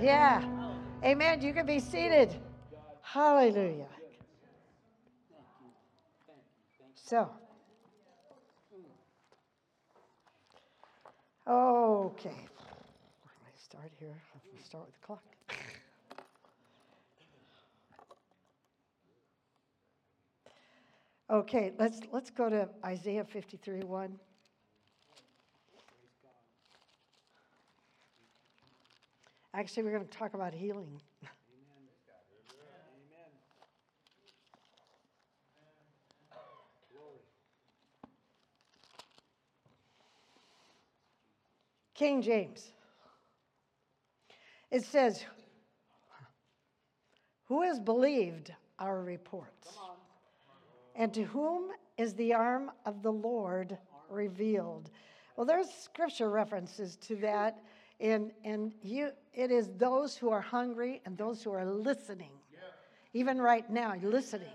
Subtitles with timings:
[0.00, 0.44] Yeah.
[1.04, 1.42] Amen.
[1.42, 2.34] You can be seated.
[3.02, 3.86] Hallelujah.
[6.94, 7.28] So,
[11.46, 12.28] okay.
[12.28, 12.36] Let
[13.44, 14.14] me start here.
[14.54, 15.22] Let's start with the clock.
[21.30, 24.18] Okay, let's let's go to Isaiah 53 1.
[29.52, 31.00] Actually, we're going to talk about healing.
[42.00, 42.72] King James.
[44.70, 45.22] It says,
[47.44, 49.76] Who has believed our reports?
[50.94, 53.76] And to whom is the arm of the Lord
[54.08, 54.90] revealed?
[55.36, 57.62] Well, there's scripture references to that.
[58.00, 62.32] And, and you, it is those who are hungry and those who are listening.
[63.12, 64.48] Even right now, listening.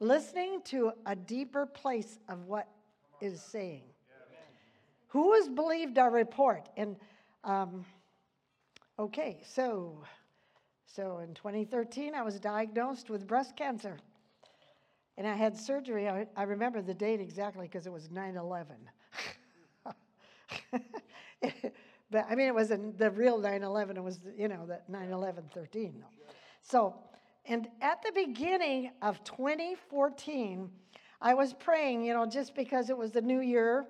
[0.00, 2.68] Listening to a deeper place of what
[3.20, 3.84] is saying.
[5.08, 6.68] Who has believed our report?
[6.76, 6.96] And
[7.44, 7.86] um,
[8.98, 10.02] okay, so
[10.86, 13.96] so in 2013, I was diagnosed with breast cancer,
[15.16, 16.08] and I had surgery.
[16.08, 18.66] I, I remember the date exactly because it was 9/11.
[22.10, 23.96] but I mean, it wasn't the real 9/11.
[23.96, 26.02] It was you know the 9/11/13.
[26.62, 26.94] So,
[27.44, 30.70] and at the beginning of 2014,
[31.20, 33.86] I was praying, you know, just because it was the new year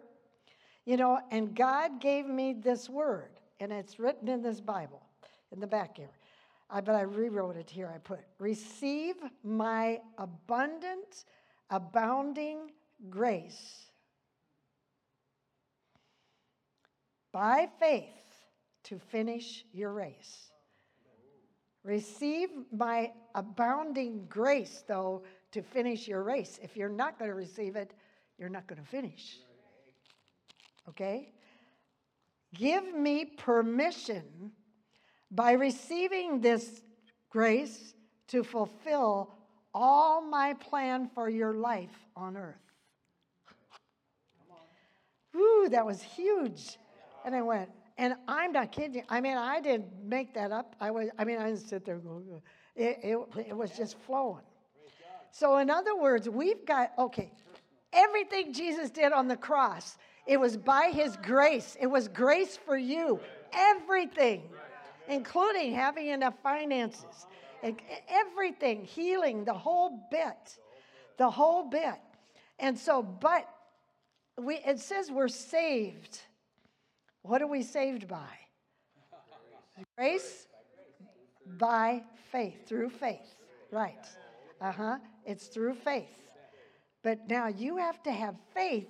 [0.87, 5.03] you know, and God gave me this word, and it's written in this Bible
[5.51, 6.13] in the back here.
[6.71, 7.91] I, but I rewrote it here.
[7.93, 11.25] I put, Receive my abundant,
[11.71, 12.71] abounding
[13.11, 13.86] grace
[17.37, 18.09] by faith
[18.85, 20.51] to finish your race.
[21.85, 26.59] Receive my abounding grace, though, to finish your race.
[26.63, 27.93] If you're not going to receive it,
[28.39, 29.37] you're not going to finish
[30.89, 31.33] okay?
[32.55, 34.53] Give me permission
[35.31, 36.83] by receiving this
[37.31, 37.95] grace
[38.29, 39.35] to fulfill
[39.75, 42.55] all my plan for your life on earth.
[45.35, 46.79] Ooh, that was huge.
[47.27, 49.03] And I went, and I'm not kidding you.
[49.11, 50.75] I mean, I didn't make that up.
[50.81, 52.41] I was, I mean, I didn't sit there going,
[52.75, 54.45] it, it, it was just flowing.
[55.33, 57.31] So, in other words, we've got, okay,
[57.93, 61.77] everything Jesus did on the cross it was by His grace.
[61.81, 63.21] It was grace for you.
[63.53, 64.43] Everything,
[65.09, 67.27] including having enough finances,
[68.09, 70.59] everything, healing, the whole bit.
[71.17, 71.95] The whole bit.
[72.59, 73.49] And so, but
[74.37, 76.21] we, it says we're saved.
[77.27, 78.29] What are we saved by?
[79.99, 80.47] Grace
[81.59, 83.35] by faith, through faith.
[83.71, 84.07] Right.
[84.61, 84.99] Uh huh.
[85.25, 86.31] It's through faith.
[87.03, 88.89] But now you have to have faith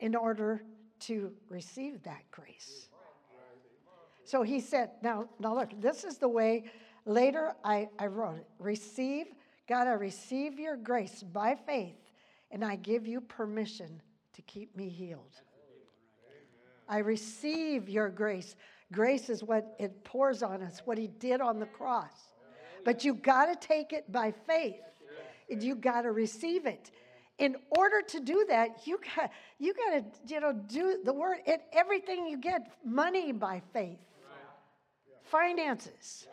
[0.00, 0.62] in order
[1.00, 2.88] to receive that grace.
[4.24, 6.64] So he said, now, now look, this is the way
[7.06, 8.46] later I, I wrote it.
[8.58, 9.26] Receive,
[9.68, 11.96] God, I receive your grace by faith,
[12.50, 14.00] and I give you permission
[14.34, 15.40] to keep me healed.
[16.90, 18.54] I receive your grace.
[18.92, 22.12] Grace is what it pours on us, what he did on the cross.
[22.84, 24.74] But you got to take it by faith.
[25.50, 26.90] And you got to receive it
[27.40, 31.38] in order to do that, you got you got to you know do the word.
[31.72, 33.98] Everything you get, money by faith,
[35.24, 36.28] finances.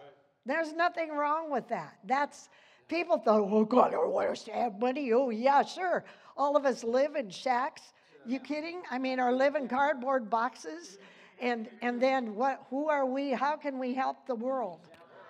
[0.46, 1.96] There's nothing wrong with that.
[2.04, 2.50] That's
[2.88, 5.12] people thought, oh God, I want to have money.
[5.14, 6.04] Oh yeah, sure.
[6.36, 7.82] All of us live in shacks.
[8.28, 8.82] You kidding?
[8.92, 10.98] I mean, or live in cardboard boxes.
[11.40, 12.66] And and then what?
[12.70, 13.32] Who are we?
[13.32, 14.82] How can we help the world?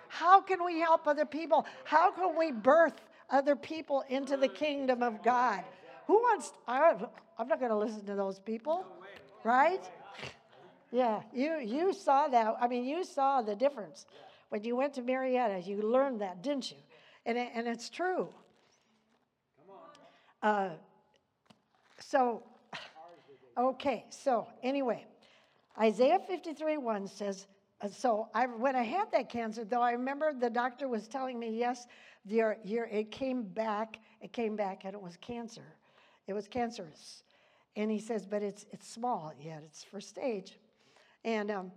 [0.10, 1.66] How can we help other people?
[1.84, 2.94] How can we birth
[3.30, 5.64] other people into the kingdom of God.
[6.08, 6.96] Who wants, I,
[7.38, 8.86] I'm not going to listen to those people,
[9.44, 9.84] right?
[10.92, 12.56] Yeah, you, you saw that.
[12.62, 14.06] I mean, you saw the difference.
[14.50, 16.78] When you went to Marietta, you learned that, didn't you?
[17.26, 18.30] And, it, and it's true.
[20.42, 20.70] Uh,
[22.00, 22.44] so,
[23.58, 25.06] okay, so anyway,
[25.80, 27.48] Isaiah 53 1 says,
[27.82, 31.40] uh, so I, when I had that cancer, though, I remember the doctor was telling
[31.40, 31.88] me, yes,
[32.28, 35.76] it came back, it came back, and it was cancer.
[36.28, 37.24] It was cancerous.
[37.76, 40.58] And he says, but it's, it's small yet, it's first stage.
[41.24, 41.72] And um,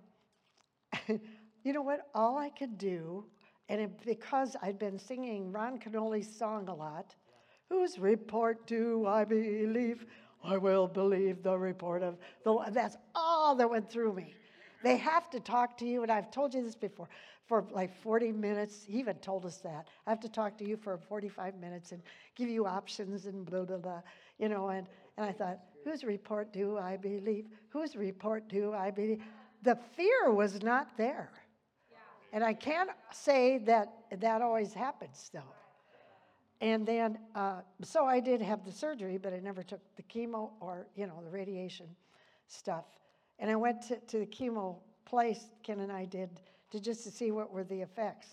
[1.08, 2.08] you know what?
[2.14, 3.26] All I could do,
[3.68, 7.14] and it, because I'd been singing Ron Kenoly's song a lot,
[7.68, 10.06] whose report do I believe?
[10.42, 12.72] I will believe the report of the Lord.
[12.72, 14.34] That's all that went through me.
[14.82, 17.08] They have to talk to you, and I've told you this before,
[17.46, 18.84] for like 40 minutes.
[18.86, 19.88] He even told us that.
[20.06, 22.02] I have to talk to you for 45 minutes and
[22.34, 24.00] give you options and blah, blah, blah.
[24.38, 24.86] You know, and,
[25.18, 27.46] and I thought, whose report do I believe?
[27.68, 29.20] Whose report do I believe?
[29.62, 31.30] The fear was not there.
[32.32, 35.54] And I can't say that that always happens, though.
[36.60, 40.50] And then, uh, so I did have the surgery, but I never took the chemo
[40.60, 41.86] or, you know, the radiation
[42.48, 42.84] stuff.
[43.38, 44.76] And I went to, to the chemo
[45.06, 46.28] place, Ken and I did,
[46.70, 48.28] to just to see what were the effects.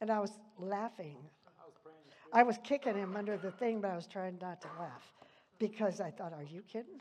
[0.00, 1.16] And I was laughing.
[2.32, 5.12] I was kicking him under the thing, but I was trying not to laugh
[5.58, 7.00] because I thought, are you kidding?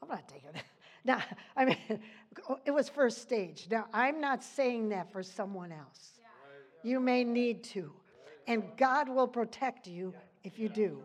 [0.00, 0.62] I'm not taking it.
[1.04, 1.20] Now,
[1.56, 1.76] I mean,
[2.64, 3.66] it was first stage.
[3.68, 6.20] Now, I'm not saying that for someone else.
[6.84, 7.92] You may need to,
[8.46, 11.02] and God will protect you if you do.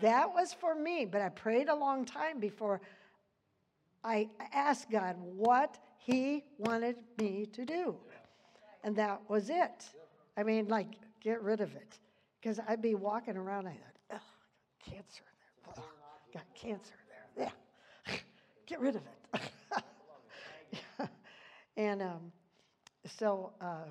[0.00, 2.80] That was for me, but I prayed a long time before
[4.04, 7.96] I asked God what He wanted me to do.
[8.82, 9.90] And that was it.
[10.36, 10.88] I mean, like,
[11.20, 11.98] get rid of it.
[12.40, 15.24] Because I'd be walking around, I thought, oh, cancer
[15.66, 15.74] there.
[15.76, 15.84] Oh,
[16.32, 16.94] got cancer
[17.36, 17.52] there.
[18.06, 18.14] Yeah.
[18.66, 19.82] get rid of it.
[21.76, 22.32] and um,
[23.18, 23.84] so uh,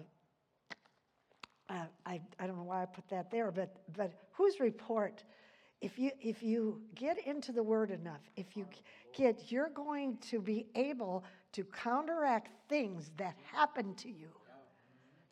[1.69, 5.23] I, I don't know why I put that there, but, but whose report?
[5.81, 8.65] If you, if you get into the word enough, if you
[9.15, 11.23] get, you're going to be able
[11.53, 14.27] to counteract things that happen to you.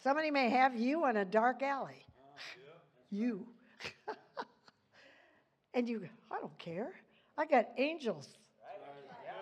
[0.01, 2.05] Somebody may have you in a dark alley.
[2.17, 2.39] Oh,
[3.09, 3.47] you.
[5.73, 6.93] and you, I don't care.
[7.37, 8.29] I got angels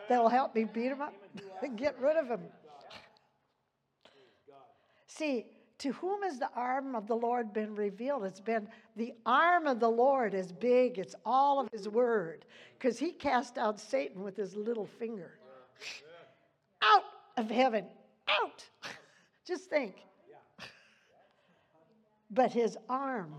[0.08, 1.14] that'll help me beat them up
[1.62, 2.42] and get rid of them.
[5.08, 5.46] See,
[5.80, 8.24] to whom has the arm of the Lord been revealed?
[8.24, 12.46] It's been the arm of the Lord is big, it's all of his word,
[12.78, 15.32] because he cast out Satan with his little finger.
[16.82, 17.04] Out
[17.38, 17.86] of heaven,
[18.28, 18.64] out.
[19.46, 19.96] Just think.
[22.32, 23.34] But his arm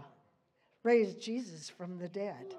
[0.82, 2.54] raised Jesus from the dead.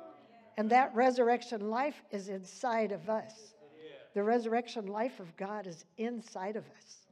[0.57, 3.53] And that resurrection life is inside of us.
[4.13, 7.06] The resurrection life of God is inside of us.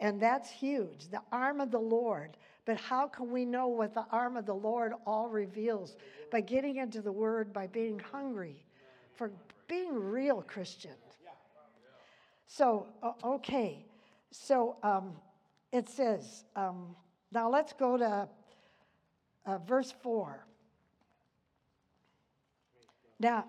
[0.00, 1.08] And that's huge.
[1.10, 2.36] The arm of the Lord.
[2.64, 5.96] But how can we know what the arm of the Lord all reveals?
[6.30, 8.64] By getting into the Word, by being hungry,
[9.14, 9.30] for
[9.68, 10.94] being real Christian.
[12.46, 12.86] So,
[13.22, 13.84] okay.
[14.30, 15.12] So um,
[15.72, 16.96] it says, um,
[17.32, 18.28] now let's go to
[19.46, 20.46] uh, verse 4.
[23.18, 23.44] Now,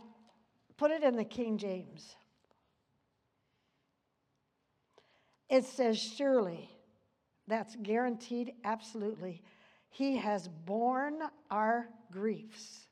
[0.81, 2.15] Put it in the King James.
[5.51, 6.69] It says, Surely,
[7.45, 9.43] that's guaranteed, absolutely.
[9.89, 11.19] He has borne
[11.51, 12.87] our griefs.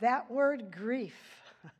[0.00, 1.14] That word grief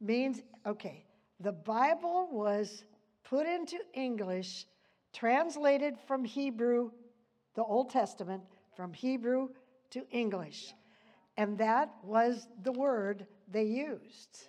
[0.00, 1.04] means, okay,
[1.38, 2.82] the Bible was
[3.22, 4.66] put into English,
[5.12, 6.90] translated from Hebrew,
[7.54, 8.42] the Old Testament,
[8.76, 9.50] from Hebrew
[9.90, 10.74] to English.
[11.36, 14.48] And that was the word they used.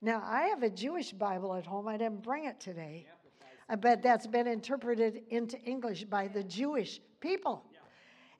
[0.00, 1.86] Now, I have a Jewish Bible at home.
[1.86, 3.06] I didn't bring it today.
[3.68, 7.64] Uh, bet that's been interpreted into English by the Jewish people.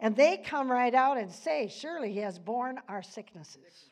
[0.01, 3.91] And they come right out and say, Surely he has borne our sicknesses.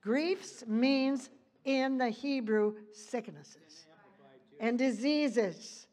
[0.00, 1.30] Griefs means
[1.64, 3.86] in the Hebrew sicknesses
[4.60, 5.86] and diseases.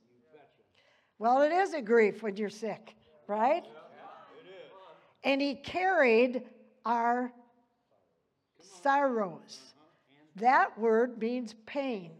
[1.17, 2.95] Well, it is a grief when you're sick,
[3.27, 3.65] right?
[5.23, 6.43] And he carried
[6.85, 7.31] our
[8.81, 9.59] sorrows.
[9.59, 9.85] Uh-huh.
[10.37, 12.11] That word means pain.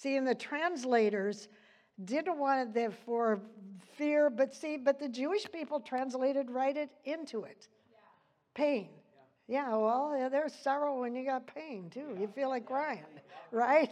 [0.00, 1.48] See, and the translators
[2.04, 3.40] didn't want it for
[3.96, 7.68] fear, but see, but the Jewish people translated right it into it.
[8.54, 8.88] Pain.
[9.46, 12.16] Yeah, well, there's sorrow when you got pain too.
[12.18, 13.04] You feel like crying,
[13.50, 13.90] right?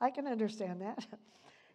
[0.00, 1.06] I can understand that.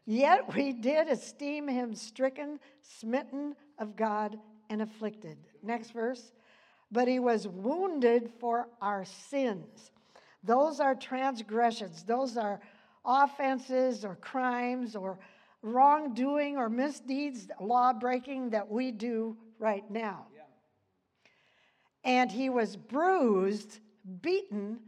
[0.05, 4.37] Yet we did esteem him stricken, smitten of God,
[4.69, 5.37] and afflicted.
[5.63, 6.33] Next verse
[6.91, 9.91] but he was wounded for our sins.
[10.45, 12.59] Those are transgressions, those are
[13.03, 15.19] offenses or crimes or
[15.61, 20.27] wrongdoing or misdeeds, law breaking that we do right now.
[22.03, 23.79] And he was bruised,
[24.21, 24.79] beaten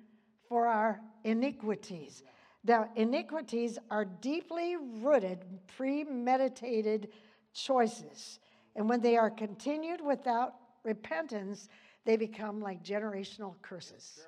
[0.47, 2.23] for our iniquities.
[2.63, 5.39] Now, iniquities are deeply rooted,
[5.75, 7.09] premeditated
[7.53, 8.39] choices.
[8.75, 11.69] And when they are continued without repentance,
[12.05, 14.27] they become like generational curses.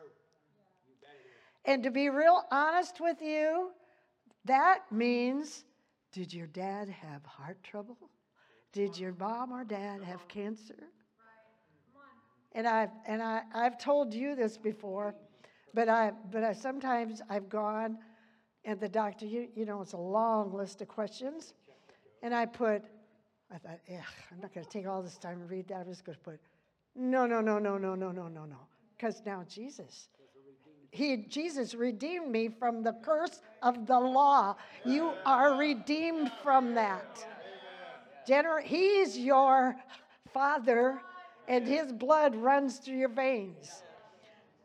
[1.69, 3.69] And to be real honest with you,
[4.45, 5.65] that means
[6.11, 7.95] did your dad have heart trouble?
[8.73, 10.87] Did your mom or dad have cancer?
[12.53, 15.13] And I've, and I, I've told you this before,
[15.75, 17.99] But I, but I, sometimes I've gone
[18.65, 21.53] and the doctor, you, you know, it's a long list of questions.
[22.23, 22.81] And I put,
[23.53, 25.81] I thought, I'm not going to take all this time to read that.
[25.81, 26.39] I'm just going to put,
[26.95, 28.57] no, no, no, no, no, no, no, no, no.
[28.97, 30.09] Because now Jesus,
[30.91, 34.55] he, Jesus redeemed me from the curse of the law.
[34.85, 37.25] You are redeemed from that.
[38.27, 39.75] Gener- he's your
[40.33, 40.99] father,
[41.47, 43.83] and his blood runs through your veins.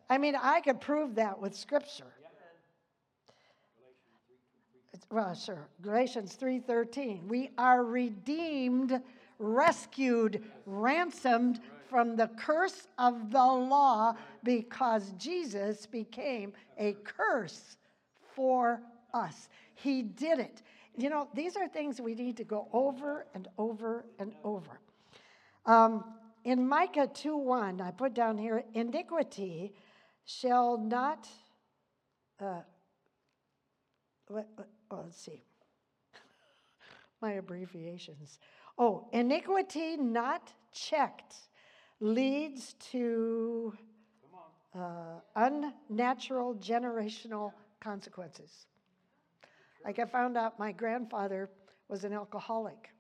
[0.09, 2.13] I mean, I could prove that with scripture.
[5.11, 5.69] Well, sure.
[5.81, 7.29] Galatians 3:13.
[7.29, 9.01] We are redeemed,
[9.39, 11.61] rescued, ransomed
[11.95, 17.77] from the curse of the law because Jesus became a curse
[18.35, 18.83] for
[19.13, 19.49] us.
[19.77, 20.63] He did it.
[20.97, 24.81] You know, these are things we need to go over and over and over.
[25.67, 26.03] Um,
[26.43, 29.73] in Micah 2:1, I put down here, iniquity
[30.25, 31.29] shall not.
[32.41, 32.63] Uh,
[34.33, 34.45] oh,
[34.91, 35.45] let's see.
[37.23, 38.41] My abbreviations.
[38.79, 41.37] Oh, iniquity not checked
[42.05, 43.73] leads to
[44.75, 48.67] uh, unnatural generational consequences.
[49.87, 51.49] Like I found out my grandfather
[51.89, 52.91] was an alcoholic.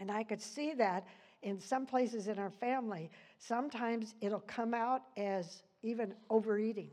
[0.00, 1.06] And I could see that
[1.42, 3.10] in some places in our family.
[3.38, 6.90] Sometimes it'll come out as even overeating.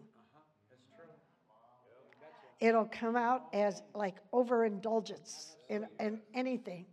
[2.59, 6.85] It'll come out as like overindulgence in, in anything.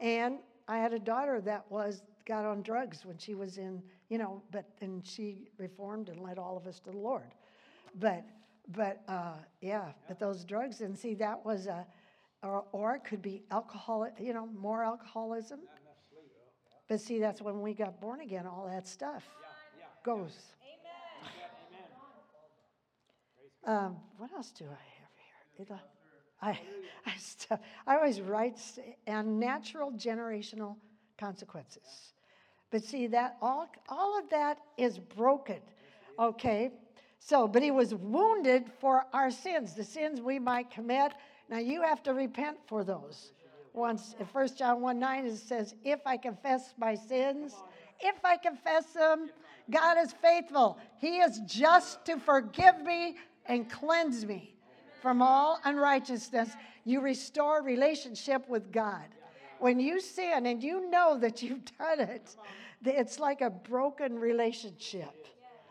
[0.00, 4.18] And I had a daughter that was got on drugs when she was in, you
[4.18, 7.34] know, but and she reformed and led all of us to the Lord.
[7.98, 8.24] But
[8.68, 11.86] but uh, yeah, but those drugs and see that was a
[12.42, 15.60] or, or it could be alcohol, you know, more alcoholism.
[16.88, 19.24] But see, that's when we got born again, all that stuff
[20.04, 20.36] goes.
[23.64, 25.66] Um, what else do I have here?
[25.66, 25.76] It, uh,
[26.40, 26.58] I,
[27.04, 28.60] I, st- I always write
[29.06, 30.76] and natural generational
[31.18, 32.14] consequences.
[32.70, 35.60] But see that all all of that is broken.
[36.18, 36.72] Okay?
[37.20, 41.12] So, but he was wounded for our sins, the sins we might commit.
[41.48, 43.32] Now you have to repent for those.
[43.74, 47.54] Once in 1 John 1 9 it says, If I confess my sins,
[48.00, 49.30] if I confess them,
[49.70, 50.78] God is faithful.
[50.98, 54.54] He is just to forgive me and cleanse me
[55.02, 56.50] from all unrighteousness.
[56.84, 59.04] You restore relationship with God.
[59.60, 62.36] When you sin and you know that you've done it,
[62.84, 65.26] it's like a broken relationship.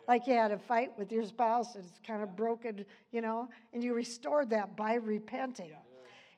[0.08, 3.50] Like you had a fight with your spouse, and it's kind of broken, you know,
[3.74, 5.72] and you restored that by repenting.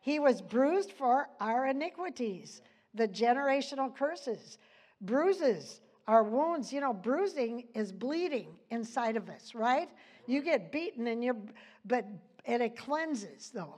[0.02, 2.62] He was bruised for our iniquities,
[2.96, 4.58] the generational curses,
[5.02, 6.74] bruises, our wounds.
[6.74, 9.90] You know, bruising is bleeding inside of us, right?
[10.26, 11.38] You get beaten, and you,
[11.86, 12.08] but
[12.46, 13.76] and it cleanses though,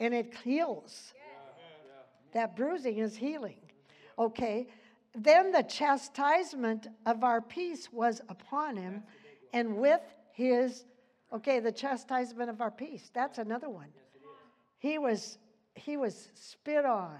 [0.00, 1.12] and it heals.
[2.32, 3.58] That bruising is healing.
[4.18, 4.66] Okay.
[5.14, 9.02] Then the chastisement of our peace was upon him,
[9.52, 10.00] and with
[10.32, 10.86] his,
[11.30, 13.10] okay, the chastisement of our peace.
[13.12, 13.88] That's another one.
[14.78, 15.36] He was
[15.74, 17.18] he was spit on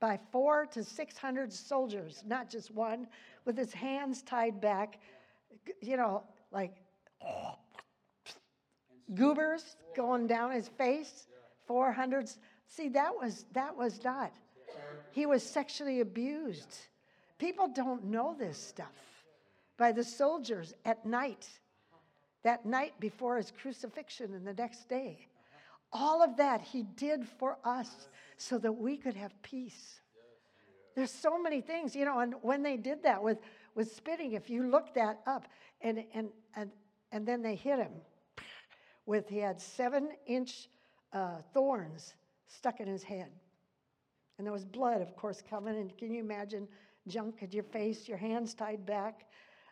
[0.00, 3.06] by four to six hundred soldiers, not just one,
[3.44, 4.98] with his hands tied back,
[5.82, 6.72] you know, like
[9.14, 11.26] goobers going down his face,
[11.66, 12.30] four hundred.
[12.70, 14.32] See, that was that was not.
[15.10, 16.76] He was sexually abused.
[17.38, 19.24] People don't know this stuff
[19.76, 21.48] by the soldiers at night,
[22.44, 25.26] that night before his crucifixion and the next day.
[25.92, 30.00] All of that he did for us so that we could have peace.
[30.94, 33.38] There's so many things, you know, and when they did that with,
[33.74, 35.48] with spitting, if you look that up,
[35.80, 36.70] and, and, and,
[37.10, 37.92] and then they hit him
[39.06, 40.68] with, he had seven inch
[41.12, 42.14] uh, thorns
[42.56, 43.30] stuck in his head.
[44.38, 45.76] And there was blood, of course, coming.
[45.76, 46.66] And can you imagine
[47.06, 49.26] junk at your face, your hands tied back,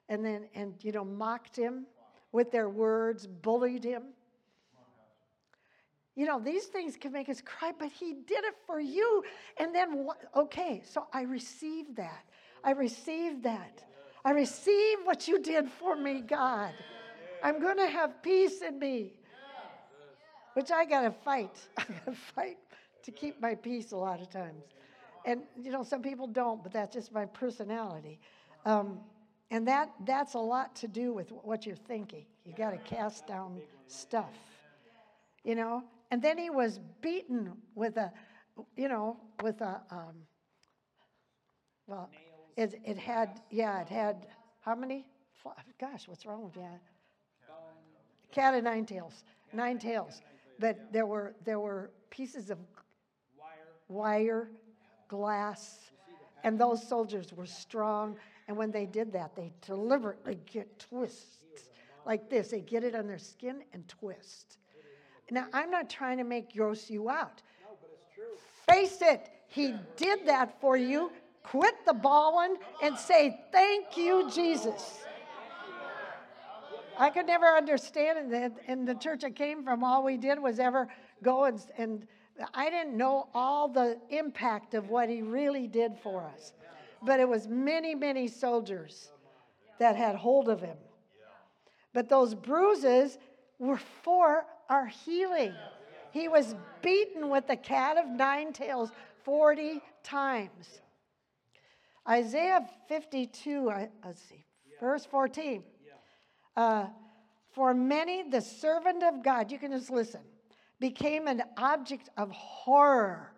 [0.09, 1.87] and then, and, you know, mocked him
[2.33, 4.03] with their words, bullied him?
[6.15, 9.23] You know, these things can make us cry, but he did it for you.
[9.57, 12.25] And then, okay, so I received that.
[12.65, 13.85] I received that.
[14.25, 16.75] I receive what you did for me, God.
[17.43, 19.13] I'm going to have peace in me,
[20.55, 21.57] which I got to fight.
[21.79, 22.59] I got to fight
[23.09, 24.65] to keep my peace a lot of times.
[25.25, 28.21] And, you know, some people don't, but that's just my personality.
[28.67, 28.99] Um,
[29.51, 32.27] and that, that's a lot to do with what you're thinking.
[32.45, 34.35] You got to cast down stuff,
[35.43, 35.85] you know?
[36.11, 38.13] And then he was beaten with a,
[38.77, 40.15] you know, with a, um,
[41.87, 42.11] well,
[42.59, 44.27] it, it had, yeah, it had,
[44.61, 45.07] how many?
[45.81, 46.69] Gosh, what's wrong with you?
[48.33, 49.25] cat of nine tails,
[49.55, 50.21] nine tails.
[50.59, 52.59] But there were there were pieces of
[53.89, 54.51] wire,
[55.09, 55.91] glass,
[56.45, 58.17] and those soldiers were strong.
[58.47, 61.39] And when they did that, they deliberately get twists
[62.07, 62.49] like this.
[62.49, 64.59] They get it on their skin and twist.
[65.31, 67.43] Now, I'm not trying to make gross you out.
[68.69, 71.11] Face it, he did that for you.
[71.43, 75.01] Quit the bawling and say, Thank you, Jesus.
[76.99, 78.53] I could never understand it.
[78.67, 80.89] In the church I came from, all we did was ever
[81.23, 82.07] go and, and
[82.55, 86.53] I didn't know all the impact of what he really did for us.
[87.03, 89.11] But it was many, many soldiers
[89.79, 90.77] that had hold of him.
[91.93, 93.19] But those bruises
[93.59, 95.55] were for our healing.
[96.13, 98.91] He was beaten with the cat of nine tails
[99.25, 100.81] 40 times.
[102.09, 103.73] Isaiah 52,
[104.05, 104.45] let's see,
[104.81, 105.63] verse 14.
[106.57, 106.87] Uh,
[107.53, 110.21] for many, the servant of God, you can just listen,
[110.81, 113.33] became an object of horror.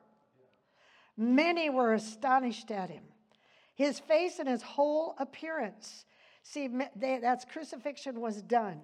[1.17, 3.05] Many were astonished at him.
[3.75, 6.05] His face and his whole appearance.
[6.43, 8.81] See, they, that's crucifixion was done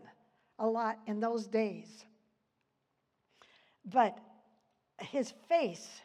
[0.59, 2.05] a lot in those days.
[3.85, 4.19] But
[4.99, 6.01] his face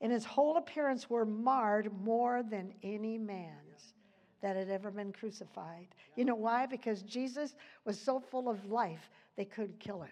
[0.00, 3.94] and his whole appearance were marred more than any man's
[4.40, 5.86] that had ever been crucified.
[6.16, 6.66] You know why?
[6.66, 10.10] Because Jesus was so full of life, they couldn't kill him.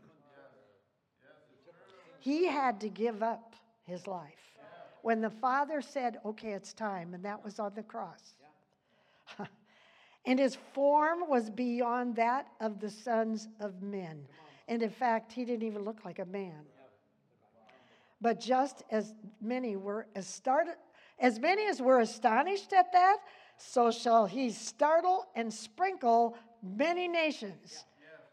[2.20, 4.56] He had to give up his life.
[5.02, 8.34] When the Father said, okay, it's time, and that was on the cross.
[10.26, 14.26] and his form was beyond that of the sons of men.
[14.68, 16.62] And in fact, he didn't even look like a man.
[18.20, 20.74] But just as many were as started,
[21.18, 23.16] as many as were astonished at that,
[23.56, 27.84] so shall he startle and sprinkle many nations,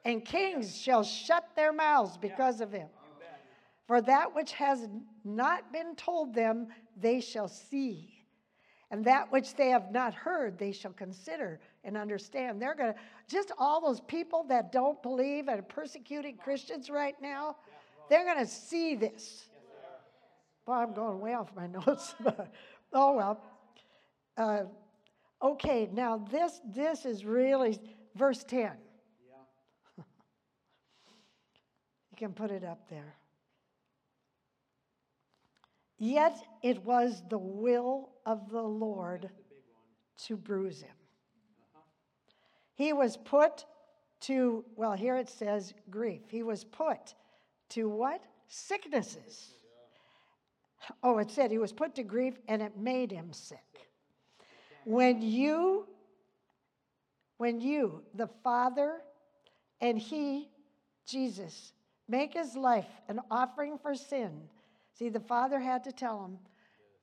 [0.03, 2.89] and kings shall shut their mouths because of him.
[3.88, 4.88] For that which has
[5.24, 8.13] not been told them, they shall see.
[8.91, 12.61] And that which they have not heard, they shall consider and understand.
[12.61, 17.16] They're going to, just all those people that don't believe and are persecuting Christians right
[17.22, 17.55] now,
[18.09, 19.48] they're going to see this.
[20.66, 22.16] Well, I'm going way off my notes.
[22.94, 23.42] oh, well.
[24.38, 24.64] Uh,
[25.42, 27.79] Okay, now this this is really
[28.16, 28.61] verse 10.
[28.61, 28.74] Yeah.
[32.11, 33.16] you can put it up there.
[35.98, 39.29] Yet it was the will of the Lord
[40.25, 40.96] to bruise him.
[42.75, 43.66] He was put
[44.22, 46.22] to, well, here it says grief.
[46.27, 47.16] He was put
[47.70, 48.24] to what?
[48.48, 49.51] Sicknesses.
[51.01, 53.60] Oh, it said he was put to grief and it made him sick.
[54.86, 55.88] When you,
[57.38, 59.01] when you, the Father,
[59.81, 60.50] and He,
[61.05, 61.74] Jesus,
[62.07, 64.44] make His life an offering for sin,
[64.98, 66.38] see, the Father had to tell him,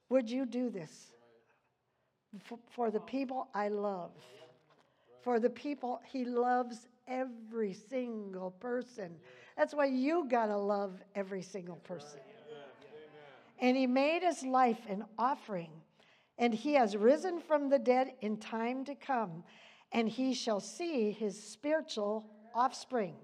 [0.08, 1.12] Would you do this
[2.70, 4.12] for, the people I love?
[5.22, 9.16] For the people He loves every single person.
[9.56, 12.20] That's why you got to love every single person.
[13.60, 15.70] And He made His life an offering
[16.38, 19.44] and he has risen from the dead in time to come,
[19.92, 23.14] and he shall see his spiritual offspring.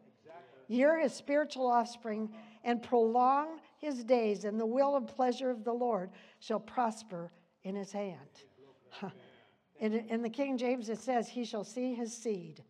[0.68, 2.30] You're his spiritual offspring,
[2.62, 7.32] and prolong his days, and the will and pleasure of the Lord shall prosper
[7.64, 8.44] in his hand.
[9.80, 12.62] in, in the King James, it says, He shall see his seed.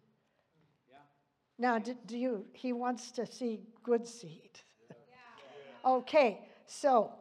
[1.58, 4.60] Now, do, do, you, he wants to see good seed.
[5.84, 7.12] okay, so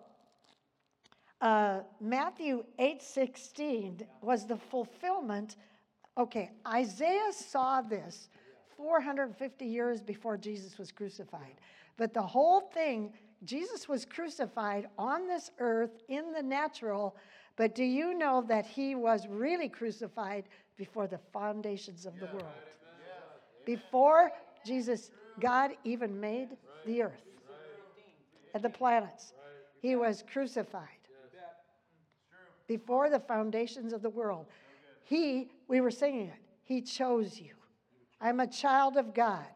[1.42, 5.58] uh, Matthew 8:16 was the fulfillment.
[6.18, 8.30] Okay, Isaiah saw this
[8.78, 11.56] 450 years before Jesus was crucified.
[11.98, 17.16] But the whole thing, Jesus was crucified on this earth in the natural,
[17.56, 20.46] but do you know that he was really crucified
[20.78, 22.46] before the foundations of the world?
[23.66, 24.32] Before
[24.66, 26.50] Jesus, God even made
[26.86, 27.26] the earth
[28.54, 29.34] and the planets.
[29.82, 30.88] He was crucified
[32.68, 34.48] before the foundations of the world.
[35.04, 37.54] He, we were singing it, He chose you.
[38.22, 39.48] I'm a child of God.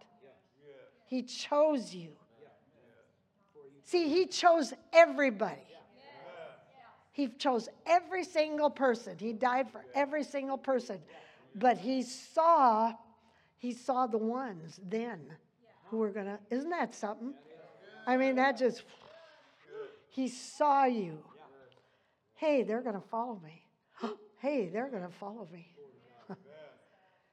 [1.05, 2.11] He chose you.
[3.93, 5.61] See, He chose everybody.
[7.11, 9.17] He chose every single person.
[9.19, 10.97] He died for every single person.
[11.53, 12.93] But He saw,
[13.59, 15.19] He saw the ones then
[15.91, 17.35] who were going to, isn't that something?
[18.07, 18.81] I mean, that just,
[20.09, 21.19] He saw you.
[22.33, 23.63] Hey, they're going to follow me.
[24.39, 25.67] hey, they're going to follow me.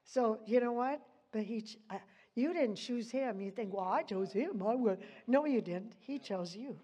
[0.05, 1.01] so, you know what?
[1.33, 1.65] But he,
[2.35, 3.41] You didn't choose him.
[3.41, 4.63] You think, well, I chose him.
[4.67, 4.99] I would.
[5.27, 5.93] No, you didn't.
[6.01, 6.77] He chose you.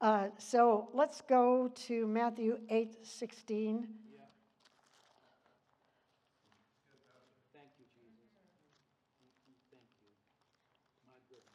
[0.00, 3.88] Uh, so let's go to Matthew 8 16.
[7.54, 8.26] Thank you, Jesus.
[9.54, 9.78] Thank you.
[11.06, 11.54] My goodness.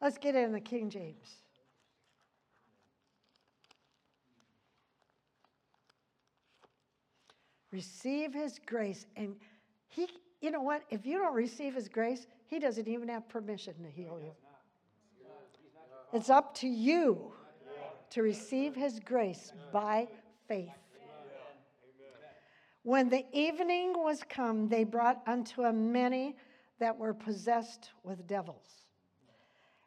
[0.00, 1.41] Let's get in the King James.
[7.72, 9.06] Receive his grace.
[9.16, 9.34] And
[9.88, 10.06] he,
[10.40, 10.82] you know what?
[10.90, 14.32] If you don't receive his grace, he doesn't even have permission to heal you.
[16.12, 17.32] It's up to you
[18.10, 20.06] to receive his grace by
[20.46, 20.68] faith.
[22.82, 26.36] When the evening was come, they brought unto him many
[26.80, 28.66] that were possessed with devils.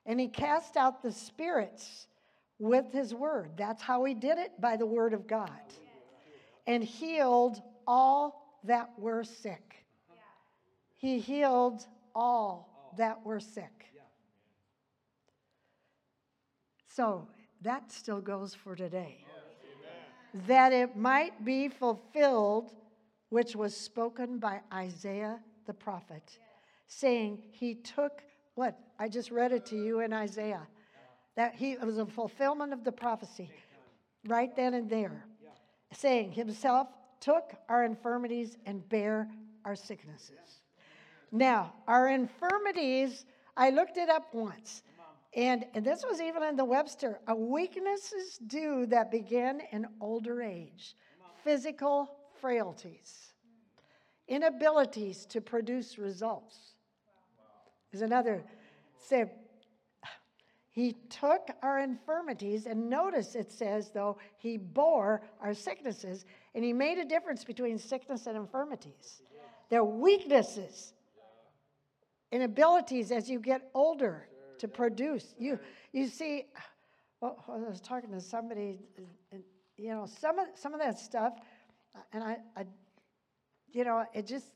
[0.05, 2.07] And he cast out the spirits
[2.57, 3.51] with his word.
[3.57, 5.49] That's how he did it, by the word of God.
[6.65, 9.85] And healed all that were sick.
[10.95, 13.91] He healed all that were sick.
[16.87, 17.27] So
[17.61, 19.25] that still goes for today.
[20.47, 22.75] That it might be fulfilled,
[23.29, 26.39] which was spoken by Isaiah the prophet,
[26.87, 28.21] saying, He took
[28.55, 28.79] what?
[28.97, 30.67] I just read it to you in Isaiah.
[31.35, 33.49] That he it was a fulfillment of the prophecy
[34.27, 35.25] right then and there,
[35.91, 36.87] saying, Himself
[37.25, 39.27] took our infirmities and bare
[39.65, 40.61] our sicknesses.
[41.31, 43.25] Now, our infirmities,
[43.57, 44.83] I looked it up once.
[45.35, 47.19] And, and this was even in the Webster.
[47.27, 50.95] A weaknesses due that begin in older age,
[51.43, 53.33] physical frailties,
[54.27, 56.75] inabilities to produce results.
[57.91, 58.43] Is another
[58.99, 59.25] say
[60.75, 66.73] he took our infirmities, and notice it says, though, he bore our sicknesses, and he
[66.73, 69.21] made a difference between sickness and infirmities.
[69.69, 70.91] They're weaknesses,
[72.29, 74.27] inabilities as you get older
[74.59, 75.33] to produce.
[75.39, 75.59] You,
[75.93, 76.47] you see,
[77.21, 78.81] well, I was talking to somebody,
[79.31, 79.43] and,
[79.77, 81.39] you know, some of, some of that stuff,
[82.11, 82.65] and I, I,
[83.71, 84.47] you know, it just,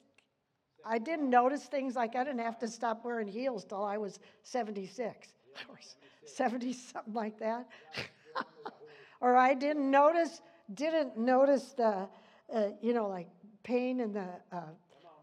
[0.86, 4.20] I didn't notice things like I didn't have to stop wearing heels till I was
[4.44, 5.30] 76
[5.68, 5.80] or
[6.26, 7.68] 70 something like that.
[9.22, 10.42] or I didn't notice
[10.74, 12.08] didn't notice the
[12.54, 13.28] uh, you know like
[13.64, 14.62] pain in the uh,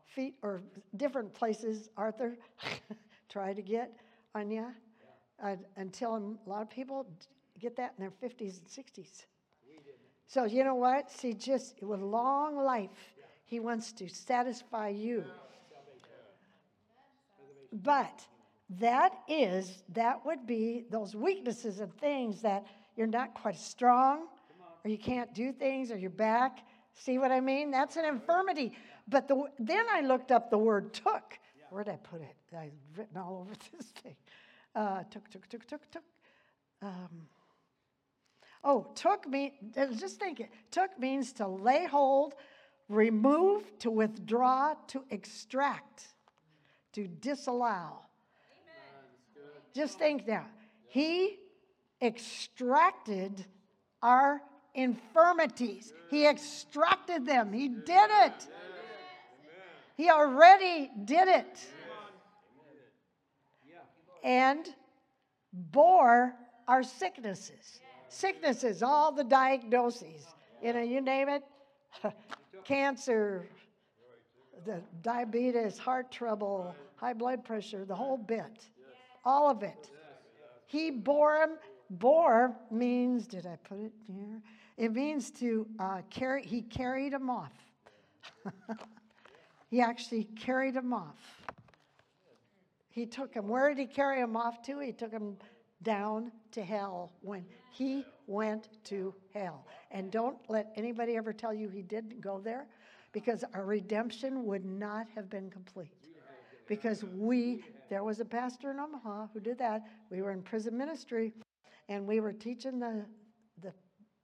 [0.06, 0.62] feet or
[0.96, 2.36] different places Arthur
[3.28, 3.92] tried to get
[4.34, 4.66] on you
[5.42, 7.06] uh, until a lot of people
[7.58, 9.24] get that in their 50s and 60s.
[10.26, 11.10] So you know what?
[11.10, 15.24] See, just with long life, he wants to satisfy you.
[17.72, 18.26] But
[18.68, 24.26] that is, that would be those weaknesses and things that you're not quite strong,
[24.84, 26.60] or you can't do things, or your back.
[26.94, 27.70] See what I mean?
[27.70, 28.72] That's an infirmity.
[29.06, 31.38] But the, then I looked up the word took.
[31.70, 32.36] Where'd I put it?
[32.56, 34.16] I've written all over this thing.
[34.74, 36.02] Uh, took, took, took, took, took.
[36.82, 37.28] Um,
[38.64, 39.54] oh, took me,
[39.98, 40.50] just think it.
[40.70, 42.34] Took means to lay hold,
[42.88, 46.14] remove, to withdraw, to extract,
[46.92, 48.05] to disallow.
[49.76, 50.46] Just think now.
[50.88, 51.38] He
[52.00, 53.44] extracted
[54.02, 54.40] our
[54.74, 55.92] infirmities.
[56.08, 57.52] He extracted them.
[57.52, 58.48] He did it.
[59.98, 61.66] He already did it.
[64.24, 64.66] And
[65.52, 66.34] bore
[66.66, 67.80] our sicknesses.
[68.08, 70.26] Sicknesses, all the diagnoses.
[70.62, 71.42] You know, you name it
[72.64, 73.46] cancer,
[74.64, 78.66] the diabetes, heart trouble, high blood pressure, the whole bit.
[79.26, 79.90] All of it.
[80.66, 81.58] He bore him.
[81.90, 84.40] Bore means, did I put it here?
[84.76, 87.52] It means to uh, carry, he carried him off.
[89.70, 91.18] he actually carried him off.
[92.90, 93.48] He took him.
[93.48, 94.78] Where did he carry him off to?
[94.78, 95.36] He took him
[95.82, 99.66] down to hell when he went to hell.
[99.90, 102.66] And don't let anybody ever tell you he didn't go there
[103.12, 106.05] because our redemption would not have been complete.
[106.68, 109.82] Because we, there was a pastor in Omaha who did that.
[110.10, 111.32] We were in prison ministry
[111.88, 113.04] and we were teaching the,
[113.62, 113.72] the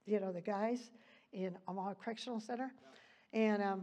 [0.06, 0.90] you know, the guys
[1.32, 2.72] in Omaha Correctional Center.
[3.32, 3.82] And um,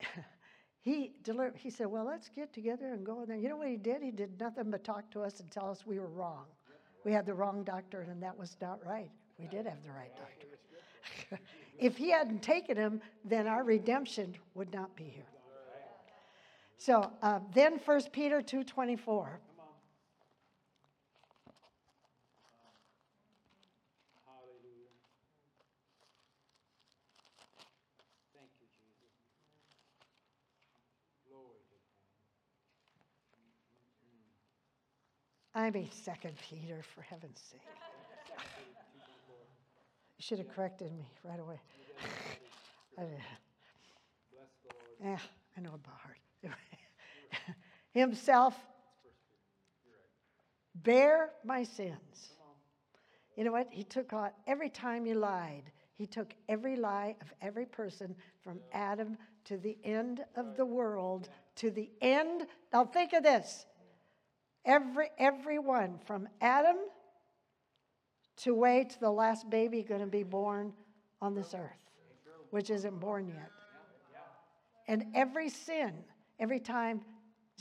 [0.80, 3.36] he delivered, he said, Well, let's get together and go in there.
[3.36, 4.02] You know what he did?
[4.02, 6.44] He did nothing but talk to us and tell us we were wrong.
[7.04, 9.10] We had the wrong doctor, and that was not right.
[9.38, 11.38] We did have the right doctor.
[11.78, 15.31] if he hadn't taken him, then our redemption would not be here.
[16.84, 19.28] So uh, then 1 Peter 2.24.
[35.54, 37.60] I mean, Second Peter, for heaven's sake.
[40.18, 41.60] you should have corrected me right away.
[42.98, 43.02] I,
[45.00, 45.18] yeah,
[45.56, 46.16] I know about heart.
[47.92, 48.54] Himself
[50.74, 52.30] bear my sins.
[53.36, 53.68] You know what?
[53.70, 55.72] He took on every time you lied.
[55.94, 61.28] He took every lie of every person from Adam to the end of the world
[61.56, 62.46] to the end.
[62.72, 63.66] Now think of this.
[64.64, 66.76] Every everyone from Adam
[68.38, 70.72] to way to the last baby going to be born
[71.20, 71.90] on this earth,
[72.50, 73.50] which isn't born yet.
[74.88, 75.92] And every sin,
[76.38, 77.02] every time,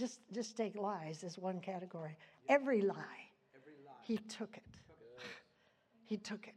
[0.02, 2.18] just just take lies as one category.
[2.50, 3.22] Every lie,
[3.56, 3.94] Every lie.
[4.04, 4.64] he took it.
[6.06, 6.56] He took it.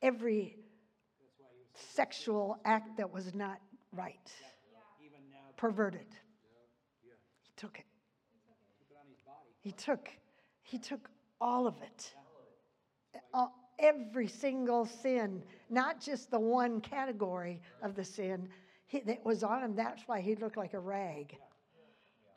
[0.00, 0.56] Every
[1.20, 3.58] That's why sexual act that was not
[3.92, 4.30] right,
[5.04, 5.36] even now.
[5.58, 6.06] perverted,
[7.04, 7.12] Yeah.
[7.42, 7.84] he took it.
[8.78, 9.50] He put on his body.
[9.60, 10.08] He took,
[10.62, 12.14] he took all of it.
[13.34, 18.48] All, every single sin, not just the one category of the sin
[18.86, 19.74] he, that was on him.
[19.76, 21.36] That's why he looked like a rag.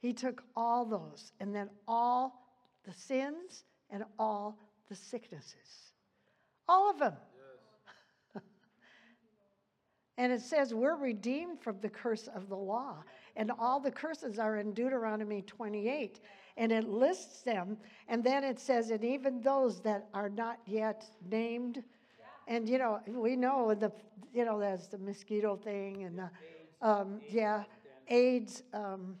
[0.00, 2.46] he took all those, and then all
[2.84, 5.92] the sins and all the sicknesses.
[6.68, 7.14] All of them.
[10.18, 13.02] And it says we're redeemed from the curse of the law.
[13.36, 16.20] And all the curses are in Deuteronomy 28.
[16.58, 17.78] And it lists them.
[18.06, 21.82] And then it says, and even those that are not yet named.
[22.46, 23.92] And, you know, we know the,
[24.34, 26.28] you know, there's the mosquito thing and the,
[26.82, 27.64] um, yeah,
[28.08, 28.62] AIDS.
[28.72, 29.16] Um,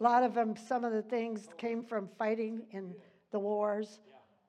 [0.00, 2.94] a lot of them, some of the things came from fighting in
[3.30, 4.00] the wars.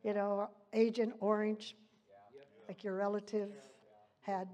[0.03, 1.75] You know, Agent Orange,
[2.67, 3.51] like your relative
[4.21, 4.47] had.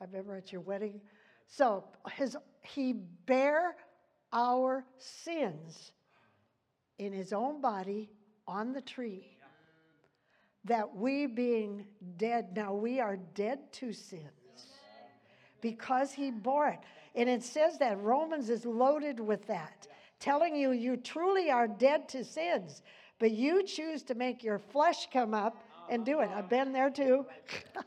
[0.00, 1.00] I remember at your wedding.
[1.48, 3.74] So his he bare
[4.32, 5.92] our sins
[6.98, 8.10] in his own body
[8.46, 9.36] on the tree.
[10.64, 11.86] That we being
[12.16, 14.22] dead, now we are dead to sins
[15.60, 16.80] because he bore it.
[17.14, 19.86] And it says that Romans is loaded with that,
[20.20, 22.82] telling you you truly are dead to sins,
[23.18, 26.30] but you choose to make your flesh come up and do it.
[26.34, 27.26] I've been there too.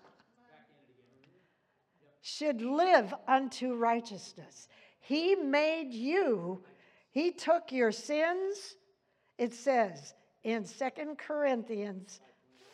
[2.21, 4.67] Should live unto righteousness.
[4.99, 6.63] He made you,
[7.09, 8.75] he took your sins,
[9.37, 12.21] it says in Second Corinthians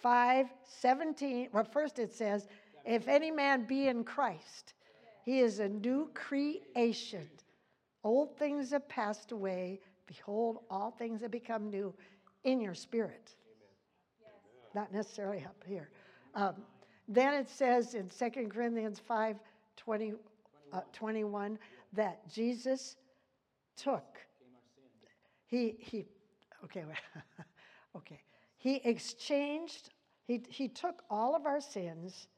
[0.02, 0.48] 5
[0.80, 1.50] 17.
[1.52, 2.48] Well, first it says,
[2.86, 4.74] if any man be in Christ,
[5.28, 7.28] he is a new creation.
[8.06, 9.82] Old things have passed away.
[10.06, 11.94] Behold, all things have become new
[12.46, 13.36] in your spirit.
[14.74, 15.90] Not necessarily up here.
[16.34, 16.54] Um,
[17.10, 19.36] then it says in 2 Corinthians 5
[19.76, 20.14] 20,
[20.72, 21.60] uh, 21
[21.92, 22.96] that Jesus
[23.76, 24.20] took,
[25.46, 26.06] he, he,
[26.64, 26.86] okay,
[27.98, 28.22] okay.
[28.56, 29.90] He exchanged,
[30.26, 32.30] he, he took all of our sins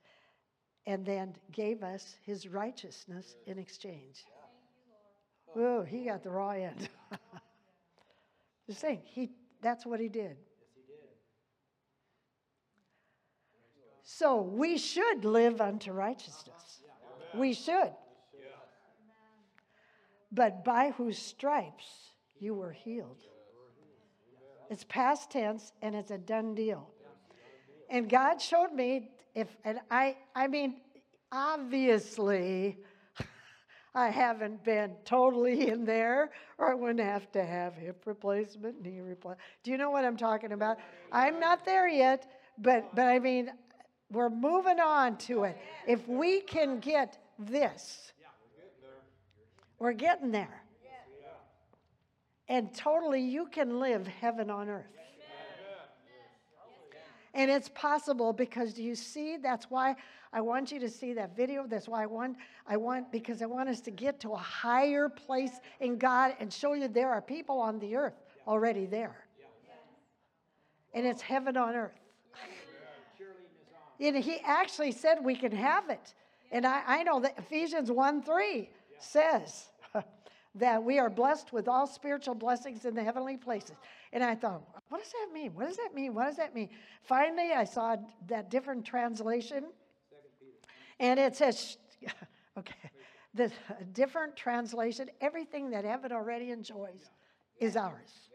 [0.85, 4.25] and then gave us his righteousness in exchange.
[5.53, 6.89] Whoa, he got the raw end.
[8.67, 9.29] Just saying, he,
[9.61, 10.37] that's what he did.
[14.03, 16.81] So we should live unto righteousness.
[17.35, 17.91] We should.
[20.31, 23.21] But by whose stripes you were healed.
[24.69, 26.89] It's past tense and it's a done deal.
[27.89, 29.09] And God showed me
[29.39, 30.75] if and I I mean
[31.31, 32.77] obviously
[33.95, 38.99] I haven't been totally in there or I wouldn't have to have hip replacement, knee
[38.99, 39.39] replacement.
[39.63, 40.77] Do you know what I'm talking about?
[41.11, 43.51] I'm not there yet, but but I mean
[44.11, 45.57] we're moving on to it.
[45.87, 48.11] If we can get this,
[49.77, 50.63] we're getting there.
[52.49, 54.98] And totally, you can live heaven on earth.
[57.39, 59.37] And it's possible because do you see?
[59.37, 59.95] That's why
[60.33, 61.65] I want you to see that video.
[61.65, 62.35] That's why I want,
[62.67, 66.51] I want, because I want us to get to a higher place in God and
[66.51, 69.15] show you there are people on the earth already there.
[70.93, 71.93] And it's heaven on earth.
[74.01, 76.13] And he actually said we can have it.
[76.51, 79.67] And I, I know that Ephesians 1 3 says
[80.59, 83.75] that we are blessed with all spiritual blessings in the heavenly places.
[84.13, 85.53] And I thought, what does that mean?
[85.53, 86.13] What does that mean?
[86.13, 86.69] What does that mean?
[87.01, 87.95] Finally, I saw
[88.27, 89.65] that different translation.
[90.99, 91.77] And it says,
[92.57, 92.91] okay,
[93.33, 93.51] the
[93.93, 97.09] different translation, everything that heaven already enjoys
[97.59, 98.29] is ours.